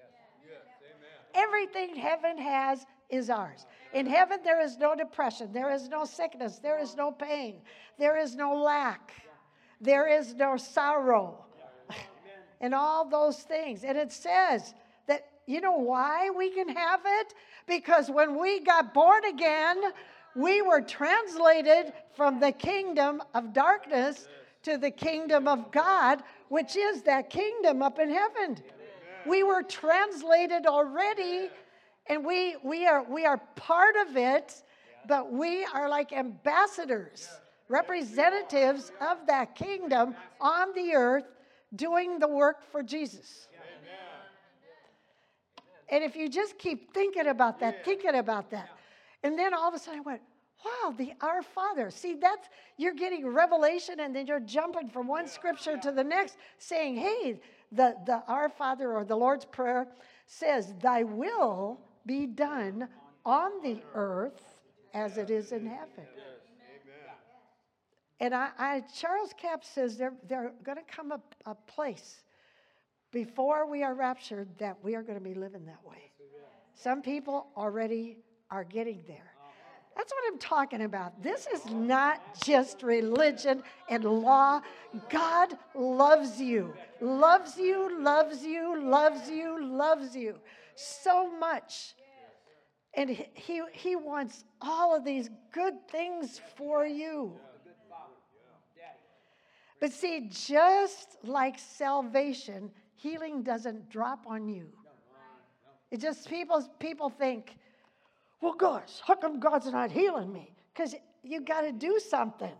[1.34, 3.66] Everything heaven has is ours.
[3.92, 7.60] In heaven, there is no depression, there is no sickness, there is no pain,
[7.98, 9.12] there is no lack,
[9.80, 11.43] there is no sorrow,
[12.64, 13.84] and all those things.
[13.84, 14.72] And it says
[15.06, 17.34] that you know why we can have it?
[17.66, 19.76] Because when we got born again,
[20.34, 24.28] we were translated from the kingdom of darkness
[24.62, 28.56] to the kingdom of God, which is that kingdom up in heaven.
[29.26, 31.50] We were translated already,
[32.06, 34.62] and we, we, are, we are part of it,
[35.06, 37.28] but we are like ambassadors,
[37.68, 41.26] representatives of that kingdom on the earth
[41.76, 43.48] doing the work for Jesus.
[45.90, 48.70] And if you just keep thinking about that, thinking about that,
[49.22, 50.22] and then all of a sudden I went,
[50.64, 51.90] wow, the Our Father.
[51.90, 56.36] See, that's, you're getting revelation and then you're jumping from one scripture to the next,
[56.58, 59.86] saying, hey, the, the Our Father or the Lord's Prayer
[60.26, 62.88] says, Thy will be done
[63.24, 64.56] on the earth
[64.92, 66.06] as it is in heaven.
[68.20, 72.22] And I, I, Charles Capps says there, there going to come a, a place
[73.12, 76.10] before we are raptured that we are going to be living that way.
[76.74, 78.18] Some people already
[78.50, 79.34] are getting there.
[79.96, 81.22] That's what I'm talking about.
[81.22, 84.60] This is not just religion and law.
[85.08, 90.34] God loves you, loves you, loves you, loves you, loves you
[90.74, 91.94] so much.
[92.94, 97.34] And he, he wants all of these good things for you.
[99.84, 104.68] But see, just like salvation, healing doesn't drop on you.
[105.90, 107.54] It just people people think,
[108.40, 110.54] well, gosh, how come God's not healing me?
[110.72, 112.54] Because you got to do something.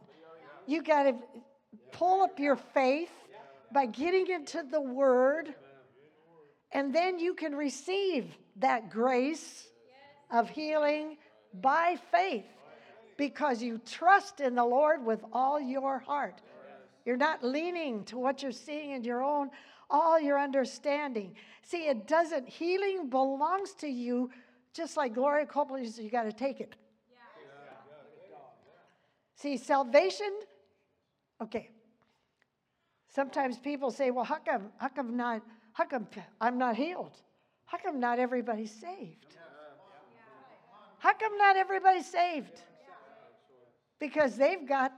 [0.66, 1.14] You got to
[1.92, 3.12] pull up your faith
[3.72, 5.54] by getting into the Word,
[6.72, 9.66] and then you can receive that grace
[10.30, 11.16] of healing
[11.54, 12.44] by faith
[13.16, 16.42] because you trust in the Lord with all your heart.
[17.04, 19.50] You're not leaning to what you're seeing in your own,
[19.90, 21.36] all your understanding.
[21.62, 24.30] See, it doesn't, healing belongs to you
[24.72, 26.74] just like Gloria Copeland says, you got to take it.
[29.36, 30.32] See, salvation,
[31.42, 31.68] okay.
[33.08, 36.06] Sometimes people say, well, how come, how come not, how come
[36.40, 37.12] I'm not healed?
[37.66, 39.36] How come not everybody's saved?
[40.98, 42.62] How come not everybody's saved?
[44.00, 44.92] Because they've got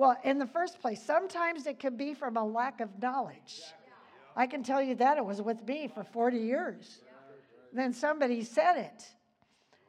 [0.00, 3.60] well, in the first place, sometimes it can be from a lack of knowledge.
[4.34, 7.00] I can tell you that it was with me for 40 years.
[7.74, 9.04] Then somebody said it.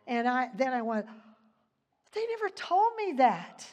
[0.08, 1.06] And I then I went,
[2.12, 3.66] they never told me that.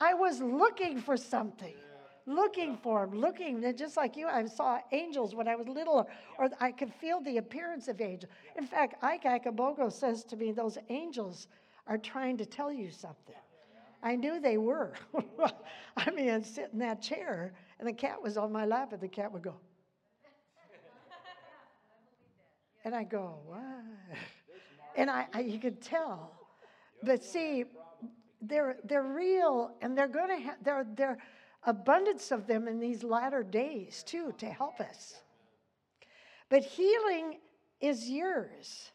[0.00, 1.74] I was looking for something,
[2.24, 3.62] looking for them, looking.
[3.62, 7.20] And just like you, I saw angels when I was little, or, I could feel
[7.20, 8.32] the appearance of angels.
[8.56, 11.46] In fact, Ike Akabogo says to me, those angels
[11.86, 13.36] are trying to tell you something.
[14.02, 14.94] I knew they were.
[15.96, 19.00] I mean, I'd sit in that chair, and the cat was on my lap, and
[19.00, 19.54] the cat would go.
[22.84, 23.60] And I go, what?
[24.96, 26.32] And I, I you could tell.
[27.04, 27.64] But see,
[28.40, 31.18] they're, they're real, and they're going to have, there, there
[31.64, 35.22] abundance of them in these latter days, too, to help us.
[36.48, 37.38] But healing
[37.80, 38.90] is yours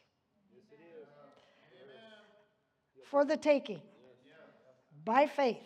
[3.05, 3.81] for the taking
[5.07, 5.63] by faith.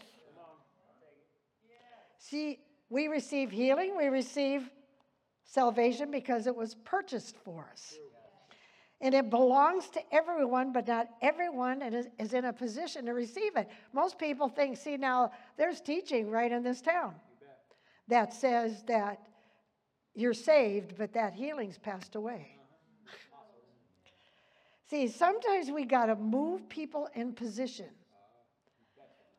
[2.19, 2.59] See,
[2.91, 4.69] we receive healing, we receive
[5.43, 7.95] salvation because it was purchased for us.
[9.01, 11.81] And it belongs to everyone, but not everyone
[12.19, 13.67] is in a position to receive it.
[13.93, 17.15] Most people think, see, now there's teaching right in this town
[18.09, 19.17] that says that
[20.13, 22.57] you're saved, but that healing's passed away.
[24.87, 27.87] See, sometimes we got to move people in position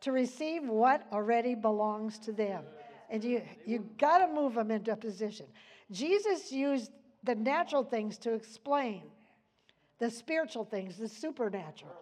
[0.03, 2.65] to receive what already belongs to them.
[3.11, 5.47] And you, you got to move them into a position.
[5.91, 6.91] Jesus used
[7.25, 9.03] the natural things to explain
[9.99, 11.92] the spiritual things, the supernatural.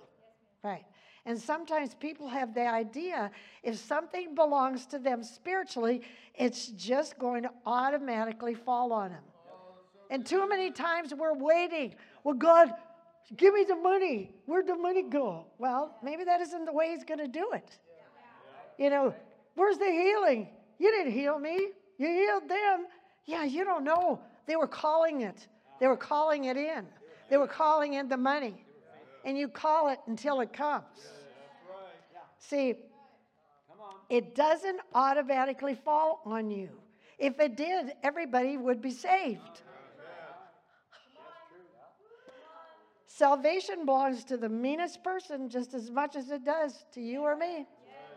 [0.62, 0.84] Right.
[1.26, 3.30] And sometimes people have the idea
[3.62, 6.03] if something belongs to them spiritually,
[6.34, 9.22] it's just going to automatically fall on them.
[10.11, 11.94] And too many times we're waiting.
[12.24, 12.72] Well, God,
[13.36, 14.32] give me the money.
[14.46, 15.46] Where'd the money go?
[15.59, 17.78] Well, maybe that isn't the way He's going to do it.
[18.80, 19.14] You know,
[19.56, 20.48] where's the healing?
[20.78, 21.68] You didn't heal me.
[21.98, 22.86] You healed them.
[23.26, 24.20] Yeah, you don't know.
[24.46, 25.46] They were calling it.
[25.78, 26.86] They were calling it in.
[27.28, 28.64] They were calling in the money.
[29.22, 30.86] And you call it until it comes.
[32.38, 32.74] See,
[34.08, 36.70] it doesn't automatically fall on you.
[37.18, 39.60] If it did, everybody would be saved.
[43.04, 47.36] Salvation belongs to the meanest person just as much as it does to you or
[47.36, 47.66] me.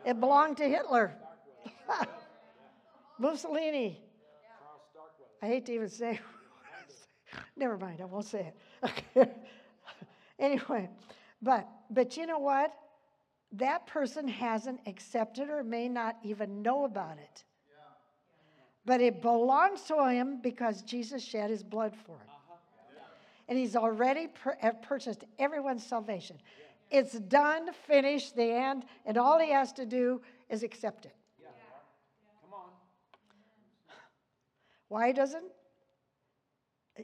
[0.05, 1.13] It belonged to Hitler.
[3.19, 4.01] Mussolini.
[5.41, 6.19] I hate to even say
[7.55, 8.53] Never mind, I won't say
[9.13, 9.35] it.
[10.39, 10.89] anyway,
[11.41, 12.73] but but you know what?
[13.53, 17.43] That person hasn't accepted or may not even know about it.
[18.85, 22.27] But it belongs to him because Jesus shed his blood for him.
[23.47, 26.37] And he's already pur- purchased everyone's salvation.
[26.93, 31.15] It's done, finished, the end, and all he has to do is accept it.
[32.43, 32.69] Come on.
[34.89, 35.51] Why doesn't?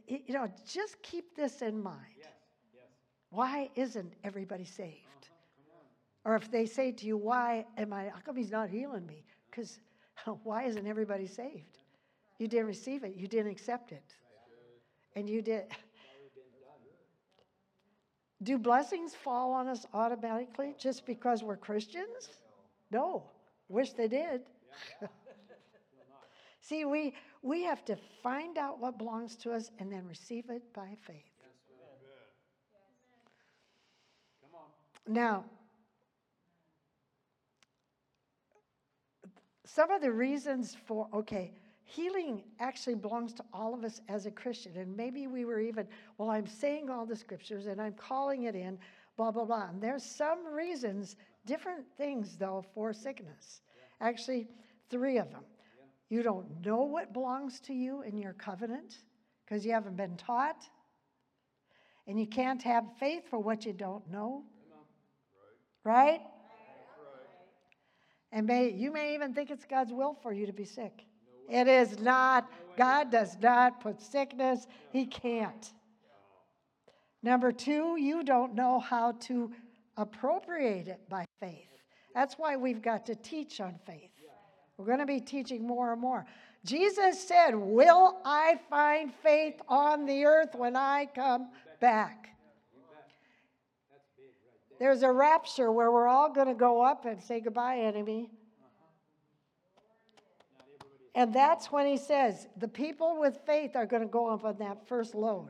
[0.08, 1.98] You know, just keep this in mind.
[2.20, 2.28] Yes.
[2.72, 2.84] Yes.
[3.32, 5.08] Why isn't everybody saved?
[5.24, 9.08] Uh-huh, or if they say to you, why am I, how come he's not healing
[9.08, 9.26] me?
[9.50, 9.80] Because
[10.44, 11.80] why isn't everybody saved?
[12.38, 14.14] You didn't receive it, you didn't accept it.
[15.16, 15.64] And you did.
[18.42, 22.30] Do blessings fall on us automatically just because we're Christians?
[22.90, 23.24] No.
[23.68, 24.42] Wish they did.
[26.62, 30.62] See, we, we have to find out what belongs to us and then receive it
[30.74, 31.24] by faith.
[35.08, 35.46] Now,
[39.66, 41.52] some of the reasons for, okay,
[41.90, 44.78] healing actually belongs to all of us as a Christian.
[44.78, 45.88] And maybe we were even,
[46.18, 48.78] well, I'm saying all the scriptures and I'm calling it in,
[49.18, 49.70] blah, blah, blah.
[49.70, 51.16] And there's some reasons,
[51.46, 53.62] different things, though, for sickness.
[54.02, 54.48] Actually,
[54.90, 55.44] three of them.
[56.10, 58.98] You don't know what belongs to you in your covenant
[59.46, 60.64] because you haven't been taught.
[62.08, 64.44] And you can't have faith for what you don't know.
[65.84, 66.22] Right?
[68.32, 71.06] And may, you may even think it's God's will for you to be sick.
[71.50, 72.50] It is not.
[72.78, 75.74] God does not put sickness, He can't.
[77.22, 79.52] Number two, you don't know how to
[79.97, 81.68] appropriate it by faith.
[82.16, 84.12] That's why we've got to teach on faith.
[84.78, 86.26] We're going to be teaching more and more.
[86.66, 91.50] Jesus said, Will I find faith on the earth when I come
[91.82, 92.30] back?
[94.80, 98.30] There's a rapture where we're all going to go up and say goodbye, enemy.
[101.16, 104.57] And that's when he says, the people with faith are going to go up on
[104.60, 105.49] that first load.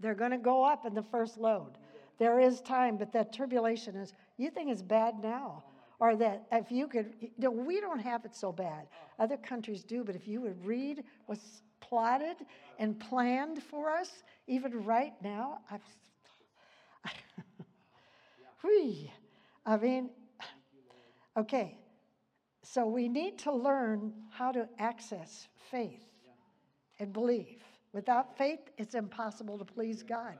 [0.00, 1.78] They're going to go up in the first load.
[2.18, 5.64] There is time, but that tribulation is, you think it's bad now.
[6.00, 8.88] Or that if you could, know, we don't have it so bad.
[9.18, 12.36] Other countries do, but if you would read what's plotted
[12.78, 15.80] and planned for us, even right now, I've,
[19.64, 20.10] I mean,
[21.36, 21.78] okay,
[22.64, 26.04] so we need to learn how to access faith
[26.98, 27.62] and believe.
[27.92, 30.38] Without faith, it's impossible to please God.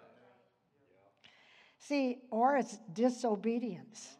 [1.78, 4.16] See, or it's disobedience.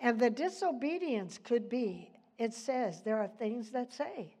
[0.00, 4.36] And the disobedience could be, it says, there are things that say,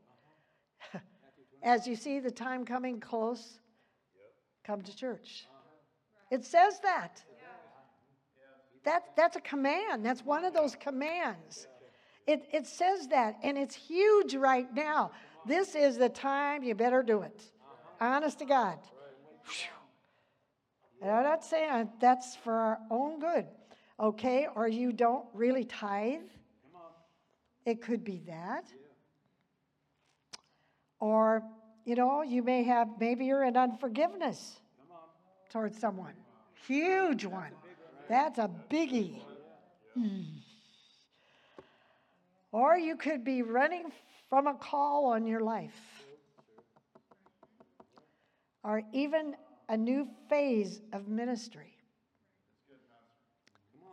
[1.62, 3.60] as you see the time coming close,
[4.62, 5.46] come to church.
[6.30, 7.22] It says that.
[8.84, 10.04] That, that's a command.
[10.04, 11.66] That's one of those commands.
[12.30, 15.10] It, it says that, and it's huge right now.
[15.46, 17.42] This is the time you better do it.
[18.00, 18.78] Honest to God.
[19.42, 19.72] Phew.
[21.02, 23.46] And I'm not saying that's for our own good,
[23.98, 24.46] okay?
[24.54, 26.20] Or you don't really tithe.
[27.66, 28.66] It could be that.
[31.00, 31.42] Or,
[31.84, 34.60] you know, you may have, maybe you're in unforgiveness
[35.50, 36.14] towards someone.
[36.68, 37.50] Huge one.
[38.08, 39.20] That's a biggie.
[39.94, 40.20] Hmm.
[42.52, 43.92] Or you could be running
[44.28, 46.04] from a call on your life.
[48.64, 49.36] Or even
[49.68, 51.76] a new phase of ministry.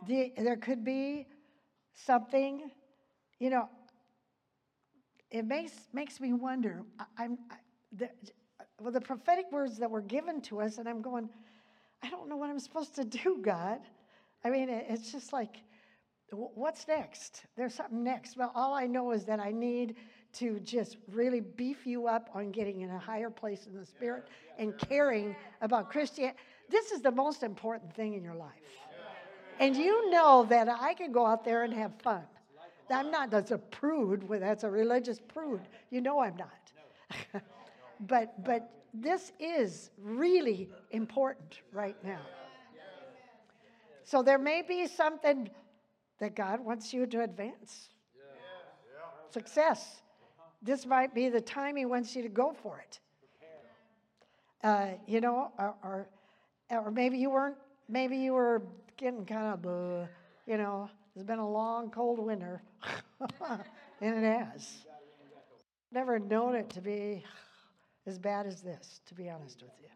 [0.06, 1.26] The, there could be
[1.94, 2.70] something,
[3.38, 3.68] you know,
[5.30, 6.82] it makes, makes me wonder.
[6.98, 7.56] I, I'm, I,
[7.92, 8.08] the,
[8.80, 11.28] well, the prophetic words that were given to us, and I'm going,
[12.02, 13.80] I don't know what I'm supposed to do, God.
[14.44, 15.56] I mean, it, it's just like,
[16.30, 17.44] what's next?
[17.56, 18.36] There's something next.
[18.36, 19.96] Well, all I know is that I need
[20.34, 24.28] to just really beef you up on getting in a higher place in the spirit
[24.58, 26.38] and caring about Christianity.
[26.68, 28.52] This is the most important thing in your life.
[29.58, 32.22] And you know that I can go out there and have fun.
[32.90, 35.60] I'm not that's a prude, well, that's a religious prude.
[35.90, 37.42] You know I'm not.
[38.00, 42.20] but but this is really important right now.
[44.04, 45.50] So there may be something
[46.18, 47.88] that God wants you to advance.
[49.30, 50.02] Success.
[50.62, 53.00] This might be the time He wants you to go for it.
[54.64, 56.08] Uh, you know, or, or,
[56.70, 57.56] or maybe you weren't.
[57.88, 58.62] Maybe you were
[58.96, 60.06] getting kind of, uh,
[60.46, 62.62] you know, it's been a long, cold winter,
[64.00, 64.84] and it has.
[65.90, 67.24] Never known it to be
[68.06, 69.88] as bad as this, to be honest with you.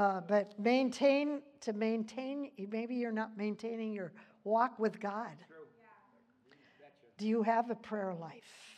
[0.00, 4.12] Uh, but maintain, to maintain, maybe you're not maintaining your
[4.44, 5.36] walk with God.
[7.16, 8.74] Do you have a prayer life?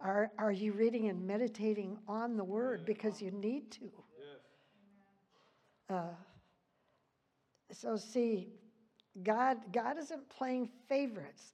[0.00, 3.90] Are, are you reading and meditating on the word because you need to?
[5.88, 6.02] Uh,
[7.72, 8.48] so see,
[9.22, 11.52] God, God isn't playing favorites.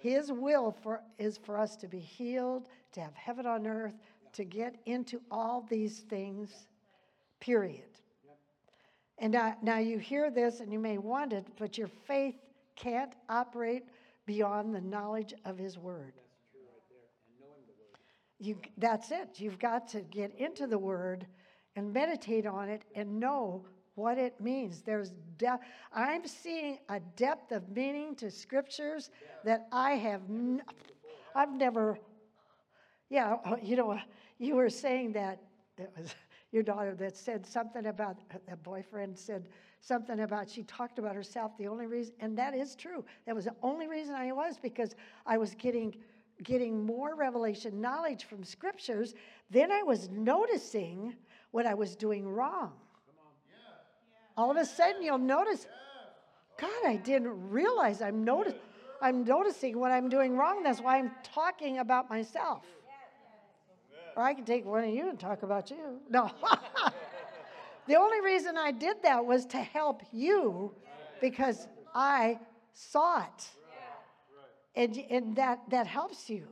[0.00, 3.94] His will for, is for us to be healed, to have heaven on earth,
[4.32, 6.66] to get into all these things,
[7.40, 7.84] period.
[9.18, 12.34] And now, now you hear this and you may want it, but your faith
[12.76, 13.84] can't operate
[14.26, 16.14] beyond the knowledge of His Word.
[18.38, 19.36] You, that's it.
[19.36, 21.26] You've got to get into the Word
[21.76, 23.64] and meditate on it and know
[23.94, 24.82] what it means.
[24.82, 25.64] There's depth.
[25.92, 29.10] I'm seeing a depth of meaning to scriptures
[29.44, 30.22] that I have.
[30.28, 30.62] N-
[31.34, 31.98] I've never.
[33.10, 33.98] Yeah, you know,
[34.38, 35.42] you were saying that
[35.78, 36.14] it was
[36.52, 38.18] your daughter that said something about
[38.50, 39.48] a boyfriend said
[39.80, 41.56] something about she talked about herself.
[41.58, 43.04] The only reason, and that is true.
[43.26, 44.94] That was the only reason I was because
[45.26, 45.96] I was getting
[46.42, 49.14] getting more revelation knowledge from scriptures.
[49.50, 51.14] Then I was noticing
[51.50, 52.72] what I was doing wrong.
[54.36, 55.66] All of a sudden, you'll notice,
[56.58, 58.54] God, I didn't realize I'm notice,
[59.00, 60.62] I'm noticing what I'm doing wrong.
[60.62, 62.64] That's why I'm talking about myself.
[64.16, 66.00] Or I can take one of you and talk about you.
[66.08, 66.30] No.
[67.86, 70.74] the only reason I did that was to help you
[71.20, 72.38] because I
[72.74, 73.50] saw it.
[74.74, 76.46] And, and that, that helps you.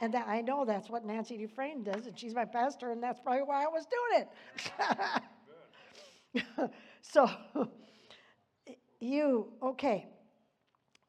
[0.00, 3.20] And that, I know that's what Nancy Dufresne does, and she's my pastor, and that's
[3.20, 4.26] probably why I was doing
[6.32, 6.70] it.
[7.02, 7.30] so,
[8.98, 10.06] you, okay.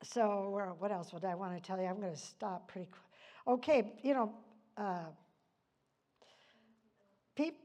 [0.04, 1.86] So, what else would I want to tell you?
[1.86, 3.02] I'm going to stop pretty quick.
[3.48, 4.34] Okay, you know,
[4.78, 5.06] uh,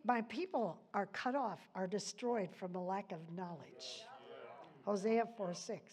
[0.05, 4.05] my people are cut off, are destroyed from a lack of knowledge.
[4.85, 5.93] Hosea 4 6.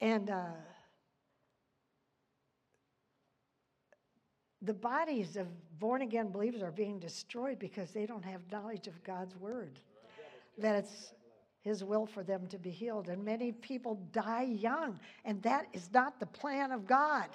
[0.00, 0.44] And uh,
[4.62, 5.48] the bodies of
[5.78, 9.80] born again believers are being destroyed because they don't have knowledge of God's word,
[10.58, 11.12] that it's
[11.62, 13.08] His will for them to be healed.
[13.08, 17.28] And many people die young, and that is not the plan of God.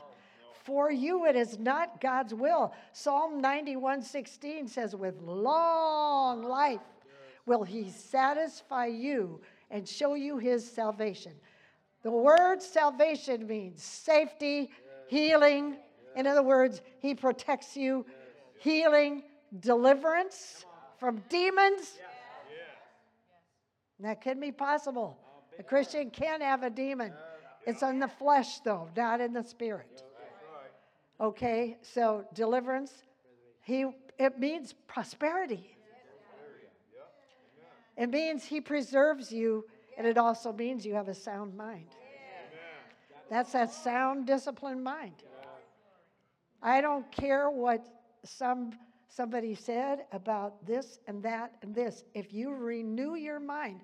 [0.69, 2.75] For you, it is not God's will.
[2.93, 6.79] Psalm 91 16 says, With long life
[7.47, 9.41] will He satisfy you
[9.71, 11.31] and show you His salvation.
[12.03, 14.69] The word salvation means safety,
[15.07, 15.77] healing,
[16.15, 18.05] in other words, He protects you,
[18.59, 19.23] healing,
[19.61, 20.67] deliverance
[20.99, 21.97] from demons.
[24.01, 25.17] That can be possible.
[25.57, 27.11] A Christian can have a demon.
[27.65, 30.03] It's in the flesh, though, not in the spirit.
[31.21, 32.93] Okay, so deliverance,
[33.61, 33.85] he
[34.17, 35.75] it means prosperity.
[37.97, 39.65] It means he preserves you,
[39.97, 41.87] and it also means you have a sound mind.
[43.29, 45.23] That's that sound, disciplined mind.
[46.61, 47.85] I don't care what
[48.23, 48.71] some
[49.09, 52.03] somebody said about this and that and this.
[52.13, 53.81] If you renew your mind,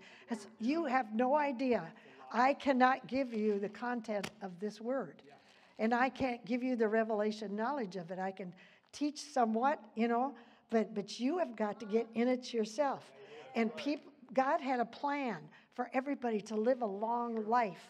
[0.59, 1.83] you have no idea.
[2.31, 5.21] I cannot give you the content of this word.
[5.77, 8.19] And I can't give you the revelation knowledge of it.
[8.19, 8.53] I can
[8.91, 10.33] teach somewhat, you know,
[10.69, 13.03] but but you have got to get in it yourself.
[13.55, 15.37] And people God had a plan
[15.73, 17.87] for everybody to live a long life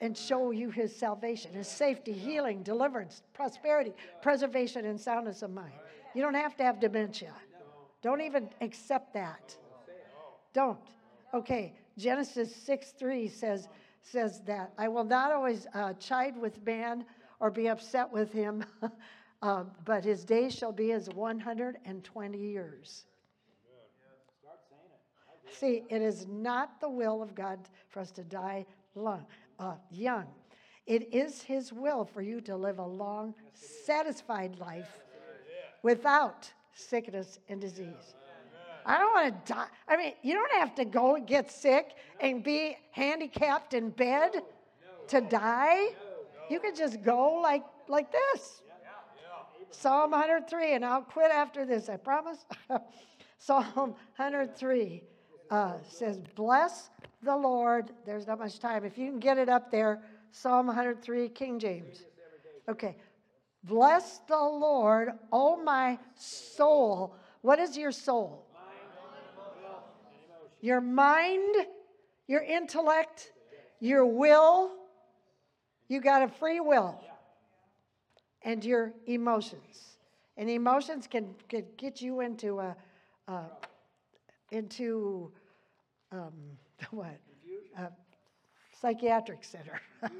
[0.00, 5.72] and show you his salvation, his safety, healing, deliverance, prosperity, preservation, and soundness of mind.
[6.14, 7.32] You don't have to have dementia.
[8.02, 9.56] Don't even accept that.
[10.52, 10.78] Don't.
[11.32, 13.68] Okay, Genesis 6 3 says,
[14.02, 17.04] says that I will not always uh, chide with man
[17.40, 18.64] or be upset with him,
[19.42, 23.04] uh, but his days shall be as 120 years.
[25.50, 29.26] See, it is not the will of God for us to die long,
[29.58, 30.26] uh, young.
[30.86, 34.98] It is His will for you to live a long, satisfied life
[35.82, 38.14] without sickness and disease.
[38.84, 39.66] I don't want to die.
[39.88, 44.42] I mean, you don't have to go and get sick and be handicapped in bed
[45.08, 45.88] to die.
[46.50, 48.62] You can just go like like this.
[49.70, 52.44] Psalm 103, and I'll quit after this, I promise.
[53.38, 53.64] Psalm
[54.16, 55.02] 103
[55.50, 56.90] uh, says, Bless
[57.22, 57.90] the Lord.
[58.04, 58.84] There's not much time.
[58.84, 62.04] If you can get it up there, Psalm 103, King James.
[62.68, 62.96] Okay.
[63.64, 67.16] Bless the Lord, O my soul.
[67.40, 68.41] What is your soul?
[70.62, 71.54] Your mind,
[72.28, 73.32] your intellect,
[73.80, 74.70] your will.
[75.88, 76.98] You got a free will.
[78.42, 79.96] And your emotions.
[80.36, 82.76] And emotions can, can get you into a,
[83.28, 83.42] a
[84.50, 85.30] into
[86.12, 86.32] um,
[86.90, 87.18] what?
[87.76, 87.88] A
[88.80, 89.80] psychiatric center.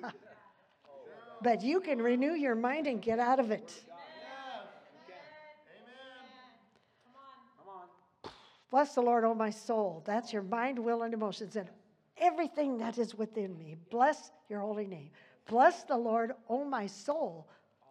[1.43, 3.73] but you can renew your mind and get out of it.
[7.57, 8.33] Come on.
[8.73, 10.03] Bless the Lord, O my soul.
[10.07, 11.69] That's your mind, will, and emotions, and
[12.17, 13.77] everything that is within me.
[13.91, 15.11] Bless your holy name.
[15.47, 17.47] Bless the Lord, O my soul.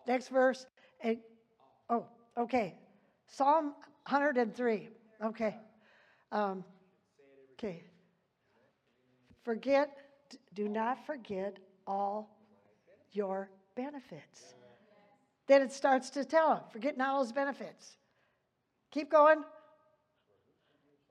[0.08, 0.66] Next verse.
[1.02, 1.20] And,
[1.88, 2.80] oh, okay.
[3.28, 3.76] Psalm
[4.10, 4.90] 103.
[5.24, 5.56] Okay.
[6.32, 6.64] Um,
[7.54, 7.84] okay.
[9.44, 9.96] Forget,
[10.56, 12.40] do not forget all
[13.12, 14.56] your benefits.
[15.46, 17.98] Then it starts to tell him, forget not all his benefits.
[18.90, 19.44] Keep going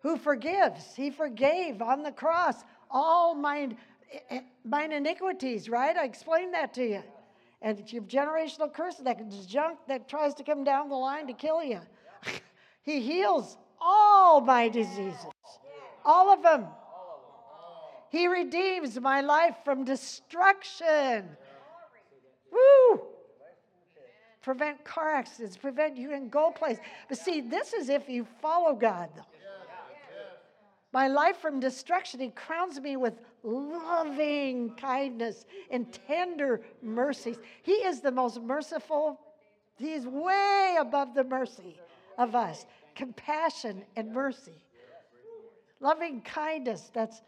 [0.03, 0.95] who forgives.
[0.97, 2.57] He forgave on the cross
[2.91, 3.77] all mine,
[4.31, 5.97] eh, mine iniquities, right?
[5.97, 7.03] I explained that to you.
[7.63, 11.35] And it's your generational curse, that junk that tries to come down the line to
[11.35, 11.81] kill you.
[12.83, 15.27] he heals all my diseases,
[16.05, 16.67] all of them.
[18.09, 21.29] He redeems my life from destruction.
[22.51, 23.03] Woo!
[24.43, 26.79] Prevent car accidents, prevent you in go place.
[27.09, 29.23] But see, this is if you follow God, though
[30.93, 32.21] my life from destruction.
[32.21, 37.39] He crowns me with loving kindness and tender mercies.
[37.63, 39.21] He is the most merciful.
[39.79, 41.79] He is way above the mercy
[42.19, 42.67] of us.
[42.95, 44.65] Compassion and mercy.
[45.81, 47.23] Loving kindness, that's,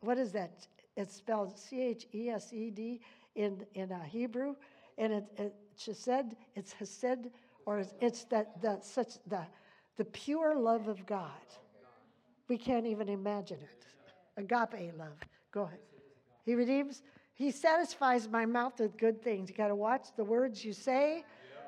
[0.00, 0.66] what is that?
[0.96, 3.00] It's spelled C H E S E D
[3.34, 4.54] in, in uh, Hebrew.
[4.98, 7.30] And it, it chesed, it's hesed,
[7.66, 9.40] or it's, it's that, the, such, the,
[9.96, 11.30] the pure love of God.
[12.48, 13.86] We can't even imagine it.
[14.36, 15.18] Agape love.
[15.50, 15.78] Go ahead.
[16.44, 17.02] He redeems,
[17.34, 19.50] He satisfies my mouth with good things.
[19.50, 21.24] You got to watch the words you say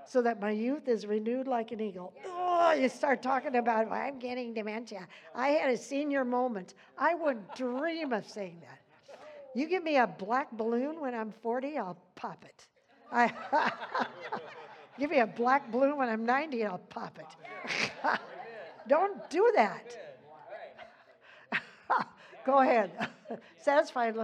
[0.06, 2.14] so that my youth is renewed like an eagle.
[2.26, 5.06] Oh, you start talking about, well, I'm getting dementia.
[5.34, 6.74] I had a senior moment.
[6.96, 8.78] I wouldn't dream of saying that.
[9.54, 12.66] You give me a black balloon when I'm 40, I'll pop it.
[13.12, 13.32] I
[14.98, 17.26] give me a black balloon when I'm 90, I'll pop it.
[18.88, 20.07] Don't do that.
[22.44, 23.08] Go ahead.
[23.62, 24.14] Satisfied.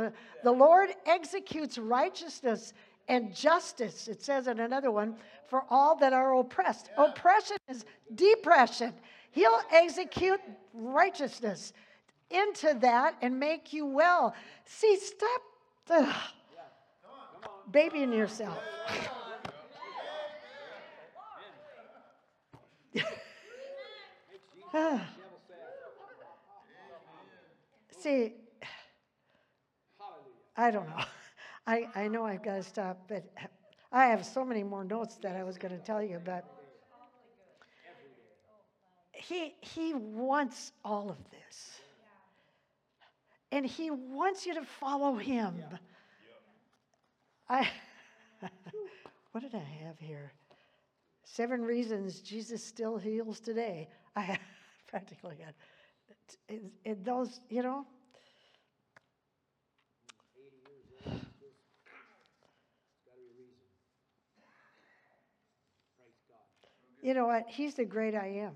[0.43, 2.73] The Lord executes righteousness
[3.09, 6.89] and justice, it says in another one, for all that are oppressed.
[6.97, 7.07] Yeah.
[7.07, 7.85] Oppression is
[8.15, 8.95] depression.
[9.31, 10.41] He'll execute
[10.73, 11.73] righteousness
[12.31, 14.35] into that and make you well.
[14.65, 15.43] See, stop
[15.91, 16.15] ugh,
[17.71, 18.59] babying yourself.
[28.05, 28.35] See,
[30.59, 31.05] I don't know.
[31.67, 33.25] I, I know I've got to stop, but
[33.91, 36.45] I have so many more notes that I was going to tell you, but
[39.13, 41.81] he, he wants all of this.
[43.51, 45.55] And he wants you to follow him.
[47.49, 47.67] I,
[49.33, 50.35] what did I have here?
[51.23, 53.89] Seven reasons Jesus still heals today.
[54.15, 54.39] I
[54.89, 55.55] practically got
[57.05, 57.87] those, you know,
[67.05, 67.45] You know what?
[67.47, 68.55] He's the great I am.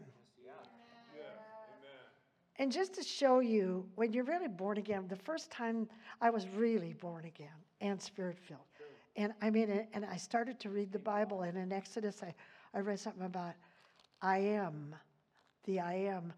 [2.57, 5.87] And just to show you, when you're really born again, the first time
[6.23, 8.61] I was really born again and spirit filled.
[9.17, 12.35] And I mean, and I started to read the Bible, and in Exodus, I,
[12.73, 13.53] I read something about
[14.23, 14.95] I am,
[15.65, 16.33] the I am.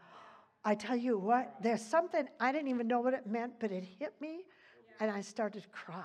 [0.64, 3.84] I tell you what, there's something, I didn't even know what it meant, but it
[3.98, 4.40] hit me,
[5.00, 6.04] and I started to cry.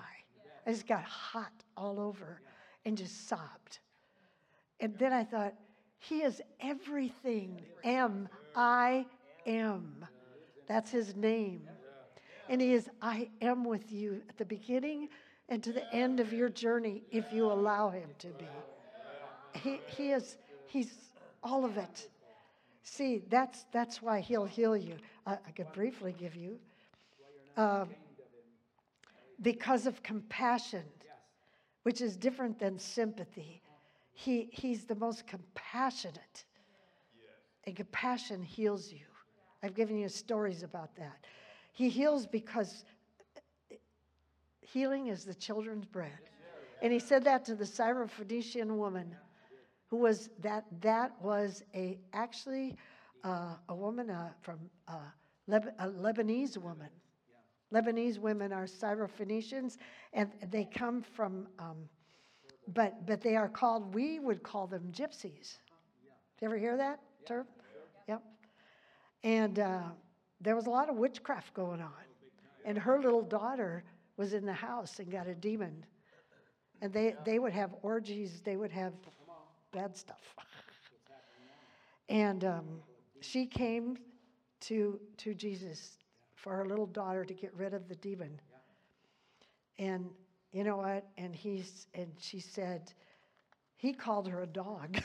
[0.66, 2.40] I just got hot all over
[2.84, 3.78] and just sobbed.
[4.80, 5.54] And then I thought,
[5.98, 7.60] he is everything.
[7.84, 9.06] M I
[9.46, 10.06] am.
[10.66, 11.68] That's his name.
[12.48, 15.08] And he is, I am with you at the beginning
[15.48, 18.48] and to the end of your journey if you allow him to be.
[19.54, 20.36] He, he is,
[20.66, 20.92] he's
[21.42, 22.08] all of it.
[22.88, 24.94] See, that's, that's why he'll heal you.
[25.26, 26.60] I, I could briefly give you.
[27.56, 27.86] Uh,
[29.42, 30.84] because of compassion,
[31.82, 33.60] which is different than sympathy.
[34.12, 36.44] He, he's the most compassionate.
[37.64, 39.06] And compassion heals you.
[39.64, 41.26] I've given you stories about that.
[41.72, 42.84] He heals because
[44.60, 46.12] healing is the children's bread.
[46.80, 49.16] And he said that to the Syrophoenician woman
[49.88, 52.74] who was that that was a actually
[53.24, 54.58] uh, a woman uh, from
[54.88, 54.94] uh,
[55.48, 56.90] a Lebanese woman.
[57.72, 59.76] Lebanese women are Syrophoenicians,
[60.12, 61.88] and they come from um,
[62.74, 65.58] but, but they are called, we would call them gypsies.
[66.38, 67.46] Did you ever hear that term?
[68.08, 68.22] Yep.
[69.22, 69.82] And uh,
[70.40, 71.92] there was a lot of witchcraft going on.
[72.64, 73.84] And her little daughter
[74.16, 75.84] was in the house and got a demon.
[76.82, 78.92] And they, they would have orgies, they would have
[79.76, 80.34] bad stuff.
[82.08, 82.64] And um,
[83.20, 83.98] she came
[84.60, 85.98] to, to Jesus
[86.34, 88.40] for her little daughter to get rid of the demon.
[89.78, 90.08] And
[90.52, 91.06] you know what?
[91.18, 92.90] And he's and she said,
[93.76, 95.02] he called her a dog.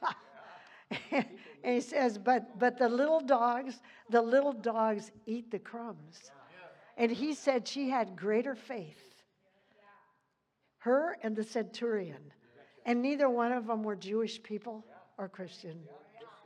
[1.10, 1.26] and
[1.64, 3.80] he says, but but the little dogs,
[4.10, 6.30] the little dogs eat the crumbs.
[6.96, 9.24] And he said she had greater faith.
[10.78, 12.32] Her and the centurion.
[12.84, 14.84] And neither one of them were Jewish people
[15.18, 15.80] or Christian.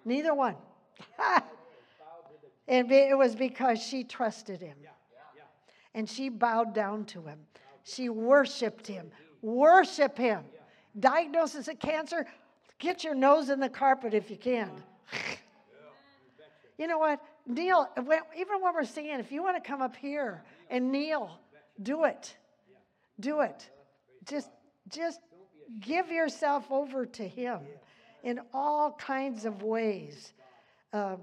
[0.05, 0.57] Neither one.
[2.69, 4.77] and it was because she trusted him.
[5.95, 7.39] And she bowed down to him.
[7.85, 9.11] She worshiped him.
[9.41, 10.45] Worship him.
[10.99, 12.27] Diagnosis of cancer,
[12.79, 14.71] get your nose in the carpet if you can.
[16.79, 17.23] You know what?
[17.47, 21.39] When- even when we're singing, if you want to come up here and kneel,
[21.83, 22.37] do it.
[23.19, 23.71] Do it.
[24.25, 24.51] Just,
[24.89, 25.21] just
[25.81, 27.61] give yourself over to Him
[28.23, 30.33] in all kinds of ways.
[30.93, 31.21] Um,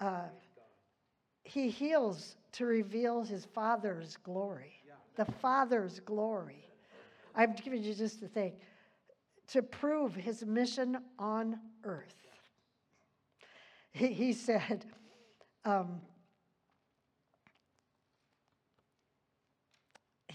[0.00, 0.28] uh,
[1.44, 4.72] he heals to reveal His Father's glory,
[5.16, 6.66] the Father's glory.
[7.34, 8.52] I'm giving you just the thing
[9.48, 12.14] to prove his mission on earth.
[13.92, 14.86] He, he said,
[15.64, 16.00] um,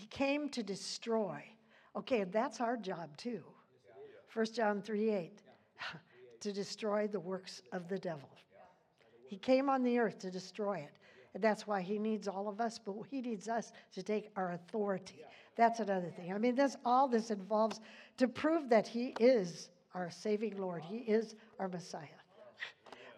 [0.10, 1.44] came to destroy.
[1.96, 3.44] Okay, that's our job too.
[4.34, 5.42] 1 John 3 8,
[6.42, 8.30] to destroy the works of the devil.
[9.28, 10.92] He came on the earth to destroy it.
[11.34, 14.54] And that's why he needs all of us, but he needs us to take our
[14.54, 15.24] authority.
[15.56, 16.34] That's another thing.
[16.34, 17.80] I mean, this all this involves
[18.18, 20.84] to prove that he is our saving Lord.
[20.84, 22.08] He is our Messiah.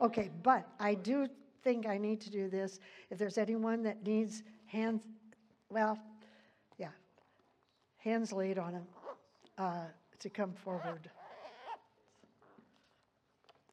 [0.01, 1.27] Okay, but I do
[1.63, 2.79] think I need to do this.
[3.09, 5.03] If there's anyone that needs hands,
[5.69, 5.99] well,
[7.99, 8.83] hands laid on him
[9.57, 9.85] uh,
[10.19, 11.09] to come forward.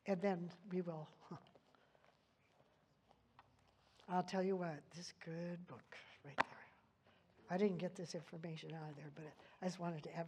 [0.07, 1.09] And then we will.
[4.09, 6.47] I'll tell you what, this good book right there.
[7.51, 9.25] I didn't get this information out of there, but
[9.61, 10.25] I just wanted to advertise.